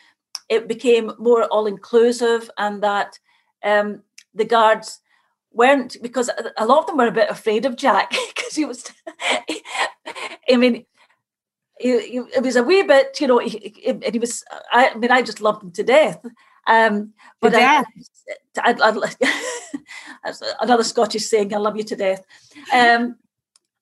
[0.49, 3.19] it became more all inclusive and that
[3.63, 4.03] um,
[4.35, 5.01] the guards
[5.53, 8.91] weren't because a lot of them were a bit afraid of Jack because he was
[10.51, 10.87] I mean
[11.79, 15.41] it was a wee bit you know he, he, he was I mean I just
[15.41, 16.25] loved him to death
[16.67, 17.85] um, but I,
[18.59, 18.75] I,
[20.25, 22.25] I, another Scottish saying, "I love you to death."
[22.73, 23.17] Um,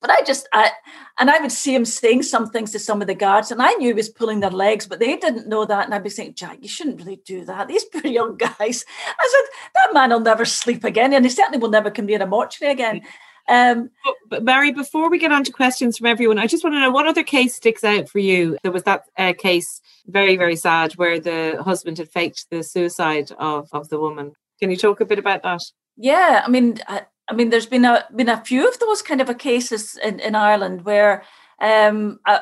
[0.01, 0.71] but I just, I,
[1.19, 3.71] and I would see him saying some things to some of the guards, and I
[3.73, 5.85] knew he was pulling their legs, but they didn't know that.
[5.85, 7.67] And I'd be saying, Jack, you shouldn't really do that.
[7.67, 8.49] These poor young guys.
[8.59, 12.21] I said, that man will never sleep again, and he certainly will never come near
[12.21, 13.01] a mortuary again.
[13.49, 13.89] Um,
[14.29, 16.91] but Mary, before we get on to questions from everyone, I just want to know
[16.91, 18.57] what other case sticks out for you.
[18.63, 23.31] There was that uh, case, very, very sad, where the husband had faked the suicide
[23.39, 24.33] of, of the woman.
[24.59, 25.61] Can you talk a bit about that?
[25.97, 29.21] Yeah, I mean, I, I mean, there's been a been a few of those kind
[29.21, 31.23] of a cases in, in Ireland where
[31.59, 32.39] um, uh,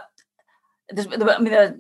[0.90, 1.74] there's, I mean, uh,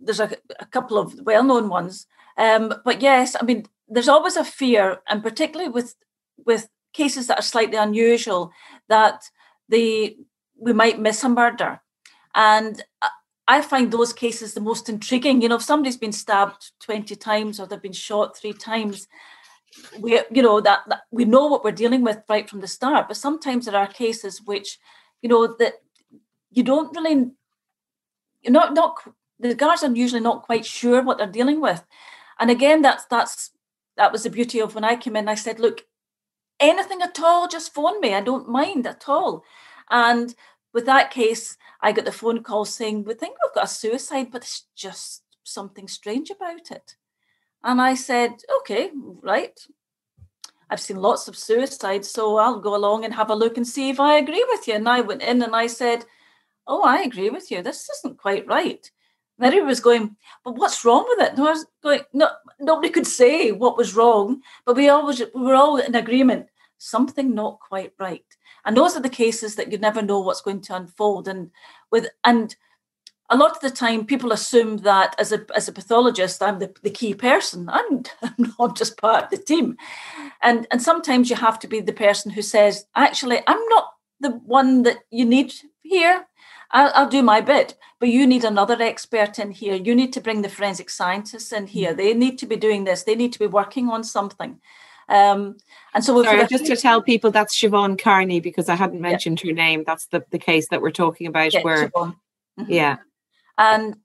[0.00, 2.06] there's a, a, couple of well-known ones,
[2.36, 5.96] um, but yes, I mean, there's always a fear, and particularly with
[6.44, 8.52] with cases that are slightly unusual
[8.88, 9.22] that
[9.68, 10.16] the
[10.58, 11.80] we might miss a murder.
[12.34, 12.82] And
[13.48, 15.42] i find those cases the most intriguing.
[15.42, 19.08] You know if somebody's been stabbed 20 times or they've been shot three times
[20.00, 23.08] we you know that, that we know what we're dealing with right from the start.
[23.08, 24.78] But sometimes there are cases which
[25.22, 25.74] you know that
[26.50, 27.30] you don't really
[28.42, 28.96] you're not not
[29.38, 31.84] the guards are usually not quite sure what they're dealing with.
[32.38, 33.50] And again that's that's
[33.96, 35.28] that was the beauty of when i came in.
[35.28, 35.84] I said look
[36.60, 38.14] anything at all, just phone me.
[38.14, 39.44] I don't mind at all.
[39.90, 40.34] And
[40.72, 44.28] with that case, I got the phone call saying, We think we've got a suicide,
[44.30, 46.96] but it's just something strange about it.
[47.64, 48.90] And I said, Okay,
[49.22, 49.58] right.
[50.68, 53.90] I've seen lots of suicides, so I'll go along and have a look and see
[53.90, 54.74] if I agree with you.
[54.74, 56.04] And I went in and I said,
[56.66, 57.62] Oh, I agree with you.
[57.62, 58.88] This isn't quite right.
[59.40, 61.32] And everybody was going, But what's wrong with it?
[61.32, 62.28] And I was going, No,
[62.60, 66.46] nobody could say what was wrong, but we always we were all in agreement
[66.80, 68.24] something not quite right.
[68.64, 71.28] And those are the cases that you never know what's going to unfold.
[71.28, 71.50] And
[71.90, 72.56] with and
[73.28, 76.74] a lot of the time people assume that as a as a pathologist I'm the,
[76.82, 77.68] the key person.
[77.72, 79.76] I'm, I'm not just part of the team.
[80.42, 84.30] And and sometimes you have to be the person who says, actually, I'm not the
[84.30, 86.26] one that you need here.
[86.72, 89.74] I'll, I'll do my bit, but you need another expert in here.
[89.74, 91.94] You need to bring the forensic scientists in here.
[91.94, 93.02] They need to be doing this.
[93.02, 94.60] They need to be working on something.
[95.08, 95.56] Um,
[95.92, 99.50] and so, Sorry, just to tell people that's Siobhan Kearney because I hadn't mentioned yeah.
[99.50, 99.82] her name.
[99.84, 101.52] That's the, the case that we're talking about.
[101.52, 102.64] Yeah, where, mm-hmm.
[102.68, 102.98] yeah,
[103.58, 103.96] and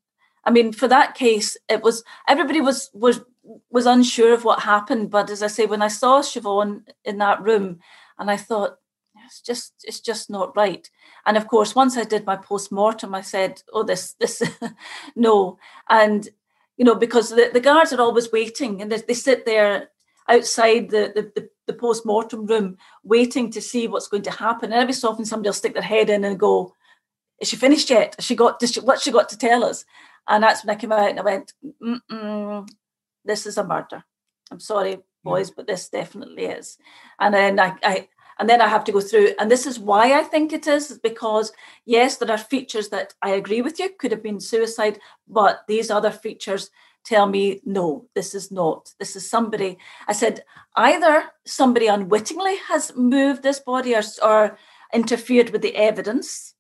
[0.46, 3.22] I mean, for that case, it was everybody was was
[3.70, 5.12] was unsure of what happened.
[5.12, 7.82] But as I say, when I saw Siobhan in that room,
[8.18, 8.78] and I thought,
[9.26, 10.90] it's just it's just not right.
[11.26, 14.42] And of course, once I did my post mortem, I said, oh, this this
[15.16, 15.58] no,
[15.90, 16.28] and
[16.78, 19.90] you know because the, the guards are always waiting and they, they sit there
[20.28, 24.72] outside the, the, the, the post mortem room waiting to see what's going to happen.
[24.72, 26.74] And every so often somebody will stick their head in and go,
[27.40, 28.16] Is she finished yet?
[28.18, 29.86] Has she got she, what she got to tell us?
[30.28, 31.54] And that's when I came out and I went,
[33.24, 34.04] This is a murder.
[34.52, 36.78] I'm sorry, boys, but this definitely is.
[37.20, 38.08] And then I, I
[38.40, 41.00] and then I have to go through, and this is why I think it is
[41.02, 41.52] because
[41.86, 45.90] yes, there are features that I agree with you could have been suicide, but these
[45.90, 46.70] other features
[47.06, 48.92] tell me, no, this is not.
[49.00, 49.78] This is somebody.
[50.08, 50.44] I said,
[50.76, 54.58] either somebody unwittingly has moved this body or, or
[54.94, 56.56] interfered with the evidence.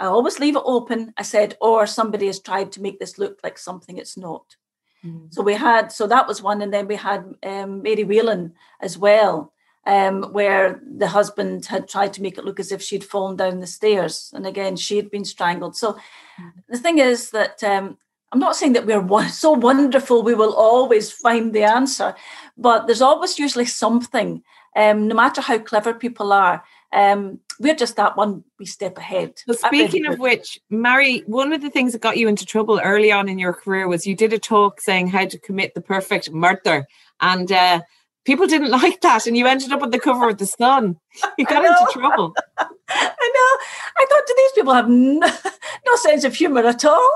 [0.00, 1.14] I always leave it open.
[1.16, 4.56] I said, or somebody has tried to make this look like something it's not.
[5.04, 5.32] Mm.
[5.32, 6.62] So we had, so that was one.
[6.62, 9.52] And then we had um, Mary Whelan as well.
[9.88, 13.60] Um, where the husband had tried to make it look as if she'd fallen down
[13.60, 14.30] the stairs.
[14.34, 15.76] And again, she had been strangled.
[15.76, 15.94] So
[16.38, 16.52] mm.
[16.68, 17.96] the thing is that um,
[18.32, 22.14] I'm not saying that we're so wonderful we will always find the answer,
[22.56, 24.42] but there's always usually something,
[24.76, 26.62] um, no matter how clever people are.
[26.92, 29.34] Um, we're just that one we step ahead.
[29.46, 33.12] Well, speaking of which, Mary, one of the things that got you into trouble early
[33.12, 36.30] on in your career was you did a talk saying how to commit the perfect
[36.30, 36.86] murder,
[37.20, 37.80] and uh,
[38.24, 40.96] people didn't like that, and you ended up on the cover of the Sun.
[41.36, 42.34] You got into trouble.
[42.58, 43.58] I know.
[43.98, 45.26] I thought, do these people have no,
[45.86, 47.14] no sense of humour at all?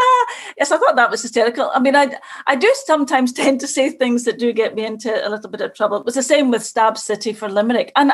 [0.00, 0.24] Uh,
[0.58, 1.70] yes, I thought that was hysterical.
[1.74, 2.14] I mean, I
[2.46, 5.60] I do sometimes tend to say things that do get me into a little bit
[5.60, 5.98] of trouble.
[5.98, 8.12] It was the same with Stab City for Limerick, and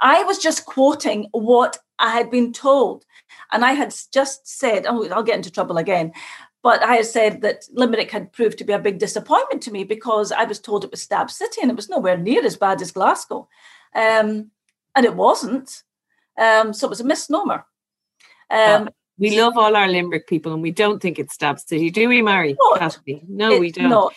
[0.00, 3.04] I was just quoting what I had been told,
[3.52, 6.12] and I had just said, "Oh, I'll get into trouble again."
[6.66, 9.84] But I had said that Limerick had proved to be a big disappointment to me
[9.84, 12.82] because I was told it was Stab City and it was nowhere near as bad
[12.82, 13.48] as Glasgow.
[13.94, 14.50] Um,
[14.96, 15.84] and it wasn't.
[16.36, 17.64] Um, so it was a misnomer.
[18.50, 22.08] Um, we love all our Limerick people and we don't think it's Stab City, do
[22.08, 22.56] we, Mary?
[22.58, 22.98] Not,
[23.28, 23.88] no, we don't.
[23.88, 24.14] Not.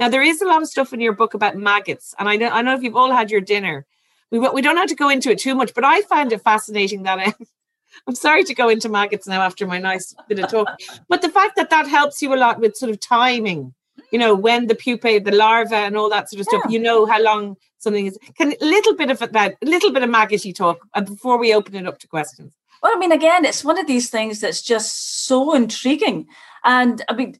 [0.00, 2.48] Now, there is a lot of stuff in your book about maggots, and I know,
[2.48, 3.86] I know if you've all had your dinner,
[4.32, 7.04] we, we don't have to go into it too much, but I find it fascinating
[7.04, 7.34] that I,
[8.06, 10.68] I'm sorry to go into maggots now after my nice bit of talk,
[11.08, 13.74] but the fact that that helps you a lot with sort of timing,
[14.10, 16.58] you know, when the pupae, the larva, and all that sort of yeah.
[16.58, 18.18] stuff, you know how long something is.
[18.36, 21.54] Can a little bit of that, a little bit of maggoty talk uh, before we
[21.54, 22.52] open it up to questions?
[22.82, 26.26] Well, I mean, again, it's one of these things that's just so intriguing.
[26.64, 27.38] And I mean,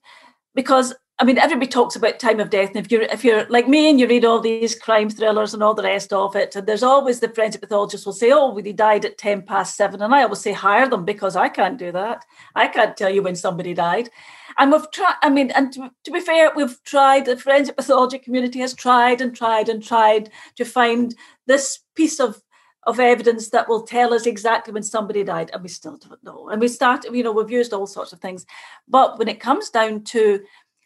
[0.55, 3.69] because I mean, everybody talks about time of death, and if you're if you're like
[3.69, 6.67] me and you read all these crime thrillers and all the rest of it, and
[6.67, 10.03] there's always the forensic pathologist will say, "Oh, he died at ten past seven.
[10.03, 12.25] and I always say, "Hire them," because I can't do that.
[12.57, 14.11] I can't tell you when somebody died.
[14.59, 15.15] And we've tried.
[15.23, 17.27] I mean, and to, to be fair, we've tried.
[17.27, 21.15] The forensic pathology community has tried and tried and tried to find
[21.47, 22.43] this piece of
[22.87, 26.49] of evidence that will tell us exactly when somebody died, and we still don't know.
[26.49, 28.45] And we start, you know, we've used all sorts of things.
[28.89, 30.41] But when it comes down to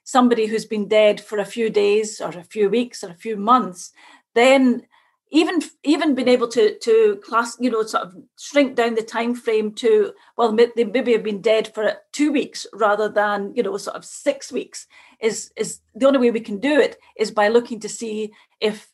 [0.09, 3.37] somebody who's been dead for a few days or a few weeks or a few
[3.37, 3.93] months,
[4.35, 4.87] then
[5.31, 9.35] even even being able to to class you know sort of shrink down the time
[9.35, 13.77] frame to well they maybe have been dead for two weeks rather than you know
[13.77, 14.87] sort of six weeks
[15.21, 18.91] is is the only way we can do it is by looking to see if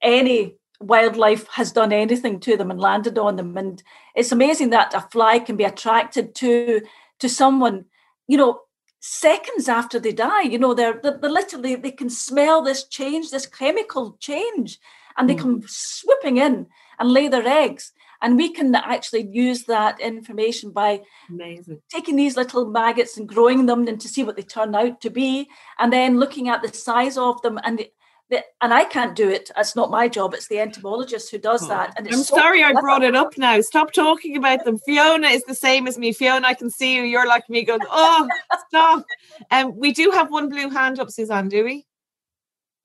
[0.00, 3.56] any wildlife has done anything to them and landed on them.
[3.56, 3.82] And
[4.14, 6.80] it's amazing that a fly can be attracted to
[7.18, 7.84] to someone
[8.28, 8.60] you know
[9.00, 13.30] seconds after they die you know they're, they're, they're literally they can smell this change
[13.30, 14.78] this chemical change
[15.16, 15.40] and they mm.
[15.40, 16.66] come swooping in
[16.98, 17.92] and lay their eggs
[18.22, 21.80] and we can actually use that information by Amazing.
[21.90, 25.10] taking these little maggots and growing them and to see what they turn out to
[25.10, 27.90] be and then looking at the size of them and the,
[28.30, 29.50] and I can't do it.
[29.56, 30.34] It's not my job.
[30.34, 31.94] It's the entomologist who does oh, that.
[31.96, 32.78] And I'm so sorry clever.
[32.78, 33.60] I brought it up now.
[33.60, 34.78] Stop talking about them.
[34.78, 36.12] Fiona is the same as me.
[36.12, 37.02] Fiona, I can see you.
[37.02, 38.28] You're like me going, oh,
[38.68, 39.04] stop.
[39.50, 41.86] And um, we do have one blue hand up, Suzanne, do we?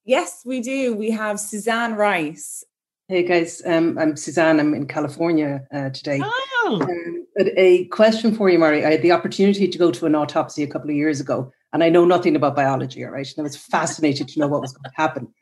[0.04, 0.94] Yes, we do.
[0.94, 2.64] We have Suzanne Rice.
[3.08, 4.58] Hey guys, um, I'm Suzanne.
[4.58, 6.20] I'm in California uh, today.
[6.22, 6.80] Oh.
[6.82, 7.26] Um,
[7.56, 8.84] a question for you, Mari.
[8.84, 11.82] I had the opportunity to go to an autopsy a couple of years ago, and
[11.82, 13.26] I know nothing about biology, all right?
[13.26, 15.32] And I was fascinated to know what was going to happen.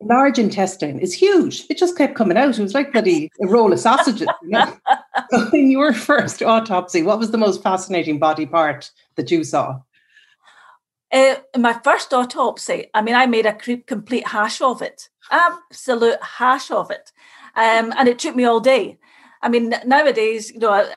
[0.00, 1.64] Large intestine is huge.
[1.68, 2.58] It just kept coming out.
[2.58, 4.28] It was like bloody a roll of sausages.
[4.42, 4.76] You know?
[5.30, 9.80] so in your first autopsy, what was the most fascinating body part that you saw?
[11.10, 16.70] Uh, my first autopsy, I mean, I made a complete hash of it, absolute hash
[16.70, 17.12] of it,
[17.56, 18.98] um, and it took me all day.
[19.40, 20.92] I mean, nowadays, you know, I,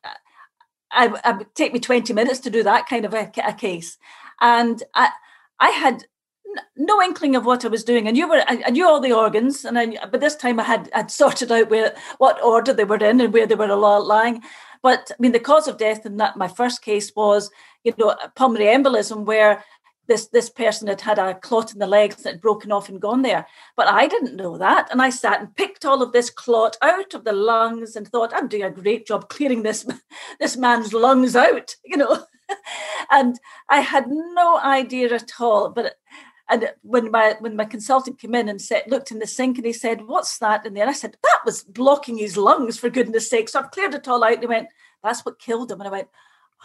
[0.92, 3.98] I, I take me twenty minutes to do that kind of a, a case,
[4.42, 5.10] and I,
[5.60, 6.06] I had
[6.76, 8.08] no inkling of what I was doing.
[8.08, 10.64] I knew where I, I knew all the organs, and I, but this time I
[10.64, 14.42] had had sorted out where what order they were in and where they were lying.
[14.84, 17.50] But I mean, the cause of death in that my first case was,
[17.84, 19.64] you know, pulmonary embolism, where
[20.08, 23.00] this this person had had a clot in the legs that had broken off and
[23.02, 23.48] gone there.
[23.78, 27.14] But I didn't know that, and I sat and picked all of this clot out
[27.14, 29.86] of the lungs and thought, I'm doing a great job clearing this
[30.40, 32.26] this man's lungs out, you know.
[33.12, 33.40] and
[33.70, 35.70] I had no idea at all.
[35.70, 35.96] But
[36.50, 39.66] and when my when my consultant came in and said, looked in the sink and
[39.66, 43.30] he said, "What's that in there?" I said, "That was blocking his lungs for goodness'
[43.30, 44.34] sake." So I've cleared it all out.
[44.34, 44.70] And he went,
[45.04, 46.10] "That's what killed him." And I went,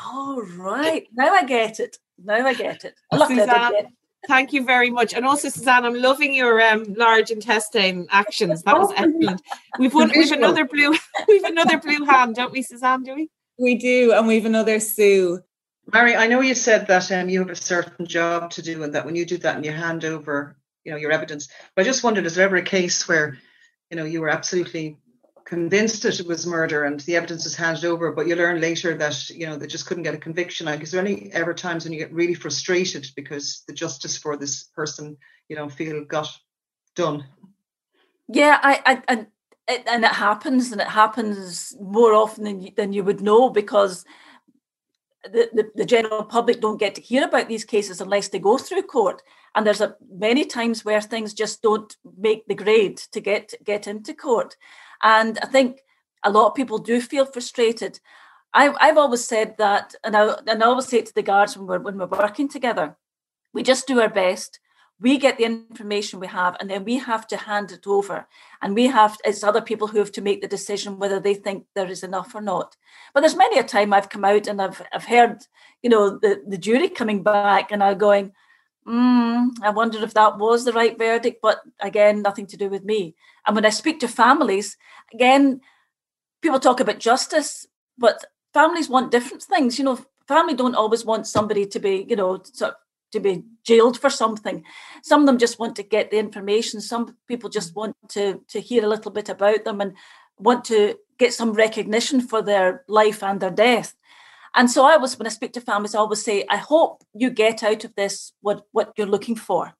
[0.01, 2.99] "Oh right, now I get it." Now I get it.
[3.13, 3.87] I Suzanne, it.
[4.27, 5.15] Thank you very much.
[5.15, 8.63] And also, Suzanne, I'm loving your um, large intestine actions.
[8.63, 9.43] That was oh, excellent.
[9.79, 10.95] We've one, we've another blue,
[11.29, 13.03] we've another blue hand, don't we, Suzanne?
[13.03, 13.31] Do we?
[13.59, 15.41] We do, and we've another Sue.
[15.93, 18.95] Marie, I know you said that um, you have a certain job to do, and
[18.95, 21.49] that when you do that and you hand over, you know, your evidence.
[21.75, 23.39] But I just wondered, is there ever a case where,
[23.91, 24.99] you know, you were absolutely
[25.47, 28.97] convinced that it was murder and the evidence is handed over, but you learn later
[28.97, 30.67] that you know they just couldn't get a conviction.
[30.67, 34.37] Like, is there any ever times when you get really frustrated because the justice for
[34.37, 35.17] this person,
[35.49, 36.29] you know, feel got
[36.97, 37.25] done?
[38.29, 39.27] Yeah, I, I, and
[39.69, 44.05] it, and it happens, and it happens more often than than you would know because.
[45.33, 48.59] The, the, the general public don't get to hear about these cases unless they go
[48.59, 49.23] through court
[49.55, 53.87] and there's a many times where things just don't make the grade to get get
[53.87, 54.57] into court
[55.03, 55.81] and I think
[56.27, 58.01] a lot of people do feel frustrated.
[58.53, 61.57] I've, I've always said that, and I, and I always say it to the guards
[61.57, 62.97] when we're, when we're working together,
[63.53, 64.59] we just do our best.
[64.99, 68.27] We get the information we have, and then we have to hand it over.
[68.63, 71.67] And we have, it's other people who have to make the decision whether they think
[71.75, 72.77] there is enough or not.
[73.13, 75.43] But there's many a time I've come out and I've, I've heard,
[75.83, 78.33] you know, the, the jury coming back and I'm going,
[78.87, 82.85] mm, I wonder if that was the right verdict, but again, nothing to do with
[82.85, 83.15] me.
[83.47, 84.77] And when I speak to families,
[85.13, 85.61] again,
[86.41, 87.67] people talk about justice,
[87.99, 88.25] but
[88.55, 89.79] families want different things.
[89.79, 92.75] You know, family don't always want somebody to be, you know, to,
[93.17, 94.65] to be jailed for something.
[95.03, 96.81] Some of them just want to get the information.
[96.81, 99.95] Some people just want to to hear a little bit about them and
[100.39, 103.95] want to get some recognition for their life and their death.
[104.55, 107.31] And so I always, when I speak to families, I always say, I hope you
[107.31, 109.75] get out of this what what you're looking for,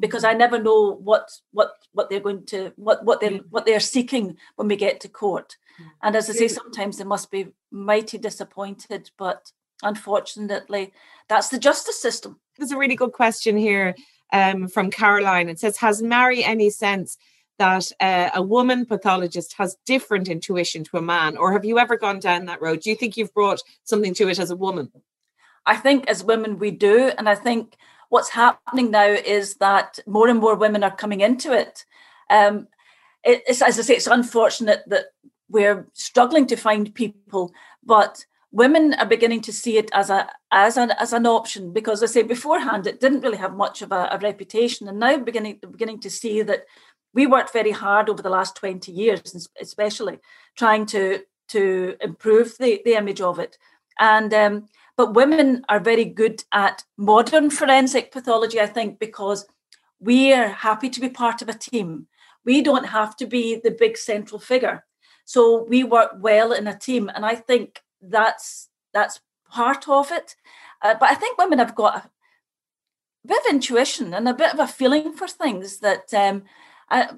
[0.00, 0.34] because mm-hmm.
[0.34, 4.36] I never know what what what they're going to what what they what they're seeking
[4.56, 5.56] when we get to court.
[5.80, 5.90] Mm-hmm.
[6.02, 9.52] And as I say, sometimes they must be mighty disappointed, but
[9.84, 10.92] unfortunately,
[11.28, 12.38] that's the justice system.
[12.58, 13.94] There's a really good question here
[14.32, 15.48] um, from Caroline.
[15.48, 17.16] It says, "Has Marie any sense?"
[17.58, 21.96] that uh, a woman pathologist has different intuition to a man, or have you ever
[21.96, 22.80] gone down that road?
[22.80, 24.90] Do you think you've brought something to it as a woman?
[25.66, 27.76] I think as women we do, and I think
[28.08, 31.84] what's happening now is that more and more women are coming into it.
[32.28, 32.68] Um,
[33.22, 35.06] it's as I say, it's unfortunate that
[35.48, 38.24] we're struggling to find people, but
[38.54, 42.06] women are beginning to see it as a as an as an option because I
[42.06, 46.00] say beforehand it didn't really have much of a, a reputation, and now beginning beginning
[46.00, 46.64] to see that
[47.12, 50.18] we worked very hard over the last 20 years, especially
[50.56, 53.58] trying to to improve the, the image of it.
[53.98, 59.46] And um, but women are very good at modern forensic pathology, I think, because
[59.98, 62.06] we are happy to be part of a team.
[62.44, 64.84] We don't have to be the big central figure.
[65.24, 67.10] So we work well in a team.
[67.12, 70.36] And I think that's that's part of it.
[70.82, 72.10] Uh, but I think women have got a
[73.26, 76.44] bit of intuition and a bit of a feeling for things that um,
[76.90, 77.08] I,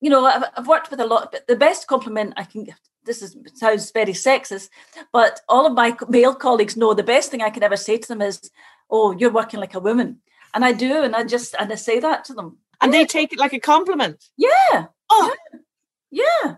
[0.00, 2.78] you know, I've, I've worked with a lot, but the best compliment I can give,
[3.04, 4.68] this is sounds very sexist,
[5.12, 8.08] but all of my male colleagues know the best thing I can ever say to
[8.08, 8.50] them is,
[8.90, 10.20] "Oh, you're working like a woman,"
[10.54, 13.00] and I do, and I just and I say that to them, and yeah.
[13.00, 14.24] they take it like a compliment.
[14.36, 14.86] Yeah.
[15.10, 15.34] Oh,
[16.10, 16.24] yeah.
[16.44, 16.56] yeah.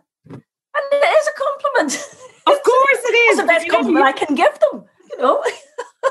[0.77, 2.17] And it is a compliment.
[2.47, 3.39] Of course, it is.
[3.39, 4.85] it's the best compliment I can give them.
[5.11, 5.45] You know.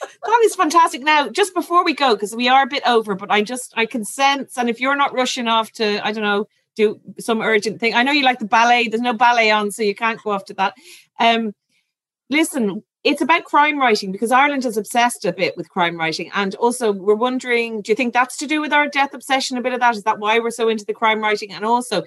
[0.00, 1.02] that is fantastic.
[1.02, 3.86] Now, just before we go, because we are a bit over, but I just I
[3.86, 6.46] can sense, and if you're not rushing off to, I don't know,
[6.76, 7.94] do some urgent thing.
[7.94, 8.88] I know you like the ballet.
[8.88, 10.74] There's no ballet on, so you can't go off to that.
[11.20, 11.52] Um,
[12.30, 16.30] listen, it's about crime writing because Ireland is obsessed a bit with crime writing.
[16.34, 19.56] And also, we're wondering do you think that's to do with our death obsession?
[19.56, 19.94] A bit of that?
[19.94, 21.52] Is that why we're so into the crime writing?
[21.52, 22.02] And also,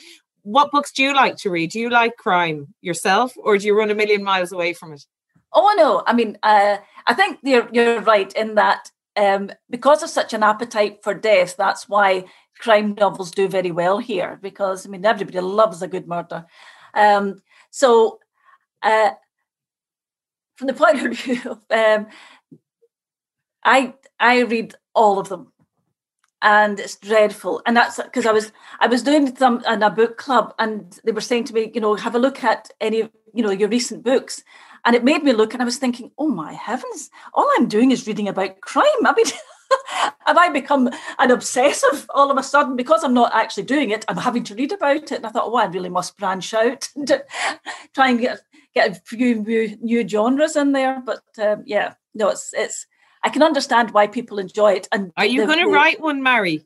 [0.47, 1.71] what books do you like to read?
[1.71, 5.03] Do you like crime yourself or do you run a million miles away from it?
[5.51, 6.03] Oh, no.
[6.07, 10.43] I mean, uh, I think you're, you're right in that um, because of such an
[10.43, 12.23] appetite for death, that's why
[12.59, 16.45] crime novels do very well here because, I mean, everybody loves a good murder.
[16.93, 18.19] Um, so,
[18.81, 19.11] uh,
[20.55, 22.07] from the point of view of, um,
[23.65, 25.51] I I read all of them,
[26.41, 27.61] and it's dreadful.
[27.65, 31.11] And that's because I was I was doing some in a book club, and they
[31.11, 34.03] were saying to me, you know, have a look at any you know your recent
[34.03, 34.43] books,
[34.85, 37.91] and it made me look, and I was thinking, oh my heavens, all I'm doing
[37.91, 39.05] is reading about crime.
[39.05, 39.25] I mean.
[40.25, 44.05] have I become an obsessive all of a sudden because I'm not actually doing it?
[44.07, 46.87] I'm having to read about it, and I thought, oh, I really must branch out
[46.95, 47.21] and
[47.93, 48.39] try and get
[48.73, 51.01] get a few new, new genres in there.
[51.05, 52.85] But um, yeah, no, it's it's.
[53.23, 54.87] I can understand why people enjoy it.
[54.91, 56.65] And are you going to write one, Marie?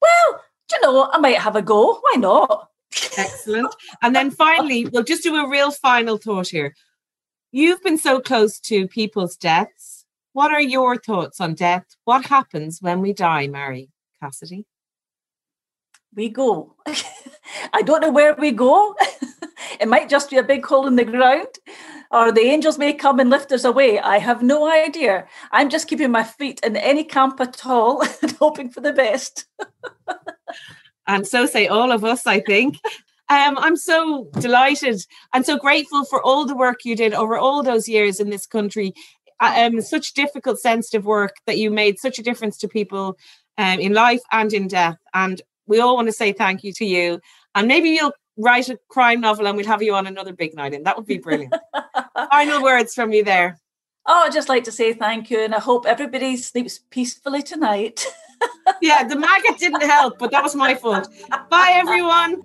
[0.00, 0.40] Well,
[0.70, 2.00] you know, I might have a go.
[2.00, 2.68] Why not?
[3.16, 3.74] Excellent.
[4.02, 6.74] And then finally, we'll just do a real final thought here.
[7.52, 10.04] You've been so close to people's deaths.
[10.32, 11.84] What are your thoughts on death?
[12.04, 13.90] What happens when we die, Marie
[14.22, 14.66] Cassidy?
[16.14, 16.76] We go.
[17.72, 18.94] I don't know where we go.
[19.80, 21.48] it might just be a big hole in the ground,
[22.10, 23.98] or the angels may come and lift us away.
[23.98, 25.26] I have no idea.
[25.52, 29.46] I'm just keeping my feet in any camp at all and hoping for the best.
[31.06, 32.76] and so say all of us, I think.
[33.28, 35.00] Um, I'm so delighted
[35.32, 38.44] and so grateful for all the work you did over all those years in this
[38.44, 38.92] country.
[39.38, 43.16] Uh, um, such difficult, sensitive work that you made such a difference to people
[43.56, 44.96] um, in life and in death.
[45.14, 47.20] And we all want to say thank you to you.
[47.54, 50.74] And maybe you'll write a crime novel and we'll have you on another big night
[50.74, 51.54] and that would be brilliant.
[52.30, 53.58] Final words from you there.
[54.06, 58.04] Oh i'd just like to say thank you and i hope everybody sleeps peacefully tonight.
[58.80, 61.08] Yeah the maggot didn't help but that was my fault.
[61.50, 62.42] Bye everyone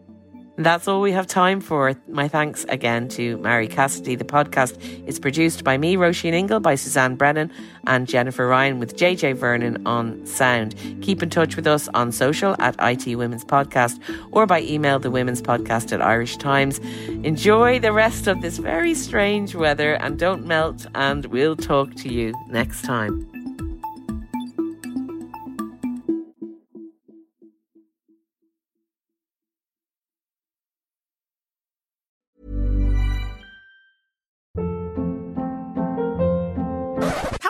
[0.57, 1.93] that's all we have time for.
[2.07, 4.15] My thanks again to Marie Cassidy.
[4.15, 4.77] The podcast
[5.07, 7.51] is produced by me, Róisín Ingle, by Suzanne Brennan
[7.87, 10.75] and Jennifer Ryan with JJ Vernon on sound.
[11.01, 13.99] Keep in touch with us on social at IT Women's Podcast
[14.31, 16.79] or by email the Women's Podcast at Irish Times.
[17.23, 22.11] Enjoy the rest of this very strange weather and don't melt and we'll talk to
[22.11, 23.34] you next time.